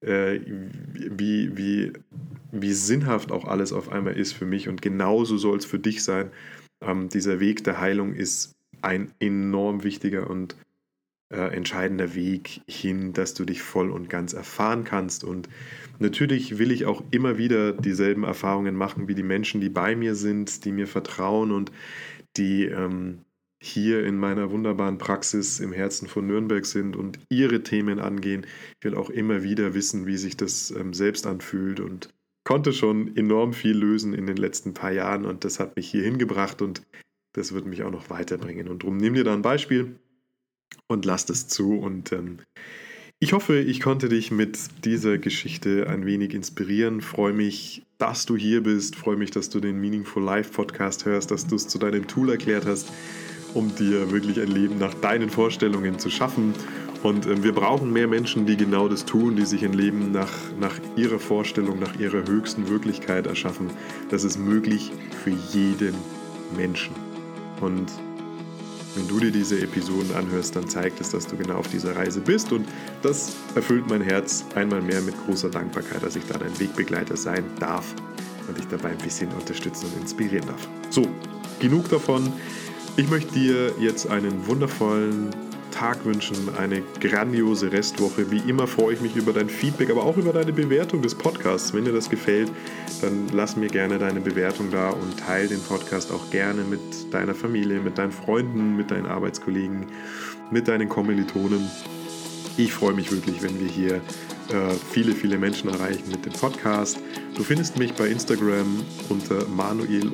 äh, 0.00 0.40
wie, 0.46 1.56
wie, 1.56 1.92
wie 2.52 2.72
sinnhaft 2.72 3.32
auch 3.32 3.44
alles 3.44 3.72
auf 3.72 3.90
einmal 3.90 4.16
ist 4.16 4.32
für 4.32 4.46
mich. 4.46 4.68
Und 4.68 4.82
genauso 4.82 5.36
soll 5.36 5.58
es 5.58 5.66
für 5.66 5.78
dich 5.78 6.02
sein. 6.02 6.30
Ähm, 6.80 7.08
dieser 7.08 7.40
Weg 7.40 7.64
der 7.64 7.80
Heilung 7.80 8.14
ist 8.14 8.54
ein 8.82 9.12
enorm 9.18 9.82
wichtiger 9.84 10.30
und 10.30 10.56
äh, 11.30 11.54
entscheidender 11.54 12.14
Weg 12.14 12.62
hin, 12.66 13.12
dass 13.12 13.34
du 13.34 13.44
dich 13.44 13.62
voll 13.62 13.90
und 13.90 14.08
ganz 14.08 14.32
erfahren 14.32 14.84
kannst. 14.84 15.22
Und 15.22 15.48
natürlich 15.98 16.58
will 16.58 16.72
ich 16.72 16.86
auch 16.86 17.04
immer 17.10 17.38
wieder 17.38 17.72
dieselben 17.72 18.24
Erfahrungen 18.24 18.74
machen 18.74 19.06
wie 19.06 19.14
die 19.14 19.22
Menschen, 19.22 19.60
die 19.60 19.68
bei 19.68 19.94
mir 19.94 20.14
sind, 20.14 20.64
die 20.64 20.72
mir 20.72 20.86
vertrauen 20.86 21.52
und 21.52 21.70
die 22.36 22.64
ähm, 22.64 23.18
hier 23.62 24.04
in 24.06 24.16
meiner 24.16 24.50
wunderbaren 24.50 24.98
Praxis 24.98 25.60
im 25.60 25.72
Herzen 25.72 26.08
von 26.08 26.26
Nürnberg 26.26 26.64
sind 26.64 26.96
und 26.96 27.18
ihre 27.28 27.62
Themen 27.62 27.98
angehen. 27.98 28.46
Ich 28.78 28.84
will 28.84 28.94
auch 28.94 29.10
immer 29.10 29.42
wieder 29.42 29.74
wissen, 29.74 30.06
wie 30.06 30.16
sich 30.16 30.36
das 30.36 30.70
ähm, 30.70 30.94
selbst 30.94 31.26
anfühlt 31.26 31.78
und 31.78 32.08
konnte 32.44 32.72
schon 32.72 33.14
enorm 33.16 33.52
viel 33.52 33.76
lösen 33.76 34.14
in 34.14 34.26
den 34.26 34.38
letzten 34.38 34.72
paar 34.72 34.92
Jahren 34.92 35.26
und 35.26 35.44
das 35.44 35.60
hat 35.60 35.76
mich 35.76 35.90
hier 35.90 36.02
hingebracht 36.02 36.62
und 36.62 36.82
das 37.34 37.52
wird 37.52 37.66
mich 37.66 37.82
auch 37.82 37.90
noch 37.90 38.08
weiterbringen. 38.08 38.66
Und 38.66 38.82
darum 38.82 38.96
nimm 38.96 39.14
dir 39.14 39.24
da 39.24 39.34
ein 39.34 39.42
Beispiel 39.42 39.96
und 40.88 41.04
lass 41.04 41.28
es 41.28 41.46
zu 41.46 41.78
und 41.78 42.12
ähm, 42.12 42.38
ich 43.22 43.34
hoffe, 43.34 43.58
ich 43.58 43.80
konnte 43.80 44.08
dich 44.08 44.30
mit 44.30 44.58
dieser 44.86 45.18
Geschichte 45.18 45.86
ein 45.86 46.06
wenig 46.06 46.32
inspirieren. 46.32 47.02
Freue 47.02 47.34
mich, 47.34 47.82
dass 47.98 48.24
du 48.24 48.34
hier 48.34 48.62
bist. 48.62 48.96
Freue 48.96 49.18
mich, 49.18 49.30
dass 49.30 49.50
du 49.50 49.60
den 49.60 49.78
Meaningful 49.78 50.22
Life 50.22 50.54
Podcast 50.54 51.04
hörst, 51.04 51.30
dass 51.30 51.46
du 51.46 51.56
es 51.56 51.68
zu 51.68 51.78
deinem 51.78 52.06
Tool 52.06 52.30
erklärt 52.30 52.64
hast 52.64 52.88
um 53.54 53.74
dir 53.74 54.10
wirklich 54.10 54.40
ein 54.40 54.48
Leben 54.48 54.78
nach 54.78 54.94
deinen 54.94 55.30
Vorstellungen 55.30 55.98
zu 55.98 56.10
schaffen. 56.10 56.54
Und 57.02 57.26
äh, 57.26 57.42
wir 57.42 57.52
brauchen 57.52 57.92
mehr 57.92 58.06
Menschen, 58.06 58.46
die 58.46 58.56
genau 58.56 58.88
das 58.88 59.04
tun, 59.04 59.36
die 59.36 59.46
sich 59.46 59.64
ein 59.64 59.72
Leben 59.72 60.12
nach, 60.12 60.32
nach 60.58 60.74
ihrer 60.96 61.18
Vorstellung, 61.18 61.78
nach 61.78 61.98
ihrer 61.98 62.26
höchsten 62.26 62.68
Wirklichkeit 62.68 63.26
erschaffen. 63.26 63.70
Das 64.10 64.24
ist 64.24 64.38
möglich 64.38 64.92
für 65.24 65.30
jeden 65.52 65.94
Menschen. 66.56 66.94
Und 67.60 67.90
wenn 68.96 69.06
du 69.06 69.20
dir 69.20 69.30
diese 69.30 69.60
Episoden 69.60 70.14
anhörst, 70.16 70.56
dann 70.56 70.68
zeigt 70.68 71.00
es, 71.00 71.10
dass 71.10 71.26
du 71.26 71.36
genau 71.36 71.54
auf 71.54 71.68
dieser 71.68 71.94
Reise 71.94 72.20
bist. 72.20 72.52
Und 72.52 72.66
das 73.02 73.36
erfüllt 73.54 73.88
mein 73.88 74.00
Herz 74.00 74.44
einmal 74.54 74.82
mehr 74.82 75.00
mit 75.00 75.14
großer 75.26 75.48
Dankbarkeit, 75.48 76.02
dass 76.02 76.16
ich 76.16 76.24
da 76.26 76.38
dein 76.38 76.58
Wegbegleiter 76.58 77.16
sein 77.16 77.44
darf 77.60 77.94
und 78.48 78.58
dich 78.58 78.66
dabei 78.66 78.90
ein 78.90 78.98
bisschen 78.98 79.28
unterstützen 79.32 79.86
und 79.86 80.02
inspirieren 80.02 80.46
darf. 80.46 80.68
So, 80.90 81.06
genug 81.60 81.88
davon. 81.88 82.32
Ich 82.96 83.08
möchte 83.08 83.32
dir 83.32 83.72
jetzt 83.78 84.08
einen 84.08 84.46
wundervollen 84.46 85.30
Tag 85.70 86.04
wünschen, 86.04 86.36
eine 86.58 86.82
grandiose 87.00 87.72
Restwoche. 87.72 88.30
Wie 88.30 88.38
immer 88.50 88.66
freue 88.66 88.94
ich 88.94 89.00
mich 89.00 89.16
über 89.16 89.32
dein 89.32 89.48
Feedback, 89.48 89.90
aber 89.90 90.04
auch 90.04 90.16
über 90.16 90.32
deine 90.32 90.52
Bewertung 90.52 91.00
des 91.00 91.14
Podcasts. 91.14 91.72
Wenn 91.72 91.84
dir 91.84 91.92
das 91.92 92.10
gefällt, 92.10 92.50
dann 93.00 93.28
lass 93.32 93.56
mir 93.56 93.68
gerne 93.68 93.98
deine 93.98 94.20
Bewertung 94.20 94.70
da 94.70 94.90
und 94.90 95.18
teile 95.18 95.48
den 95.48 95.62
Podcast 95.62 96.12
auch 96.12 96.30
gerne 96.30 96.62
mit 96.62 96.80
deiner 97.14 97.34
Familie, 97.34 97.80
mit 97.80 97.96
deinen 97.96 98.12
Freunden, 98.12 98.76
mit 98.76 98.90
deinen 98.90 99.06
Arbeitskollegen, 99.06 99.86
mit 100.50 100.68
deinen 100.68 100.88
Kommilitonen. 100.88 101.70
Ich 102.56 102.72
freue 102.72 102.92
mich 102.92 103.10
wirklich, 103.10 103.40
wenn 103.42 103.58
wir 103.60 103.68
hier 103.68 103.94
äh, 103.94 104.74
viele, 104.90 105.12
viele 105.12 105.38
Menschen 105.38 105.70
erreichen 105.70 106.04
mit 106.10 106.26
dem 106.26 106.32
Podcast. 106.32 106.98
Du 107.36 107.44
findest 107.44 107.78
mich 107.78 107.94
bei 107.94 108.08
Instagram 108.08 108.84
unter 109.08 109.46
manuel- 109.46 110.08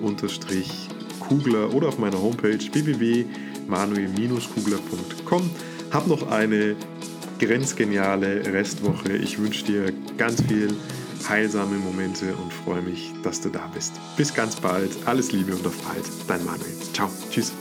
Kugler 1.28 1.74
oder 1.74 1.88
auf 1.88 1.98
meiner 1.98 2.20
Homepage 2.20 2.58
www.manuel-kugler.com. 2.72 5.50
Hab 5.92 6.06
noch 6.06 6.30
eine 6.30 6.76
grenzgeniale 7.38 8.52
Restwoche. 8.52 9.16
Ich 9.16 9.38
wünsche 9.38 9.64
dir 9.64 9.92
ganz 10.16 10.42
viel 10.42 10.74
heilsame 11.28 11.76
Momente 11.76 12.34
und 12.36 12.52
freue 12.52 12.82
mich, 12.82 13.12
dass 13.22 13.40
du 13.40 13.48
da 13.48 13.70
bist. 13.74 13.94
Bis 14.16 14.34
ganz 14.34 14.56
bald. 14.56 14.90
Alles 15.06 15.32
Liebe 15.32 15.54
und 15.54 15.66
auf 15.66 15.80
bald. 15.82 16.04
Dein 16.28 16.44
Manuel. 16.44 16.76
Ciao. 16.92 17.10
Tschüss. 17.30 17.52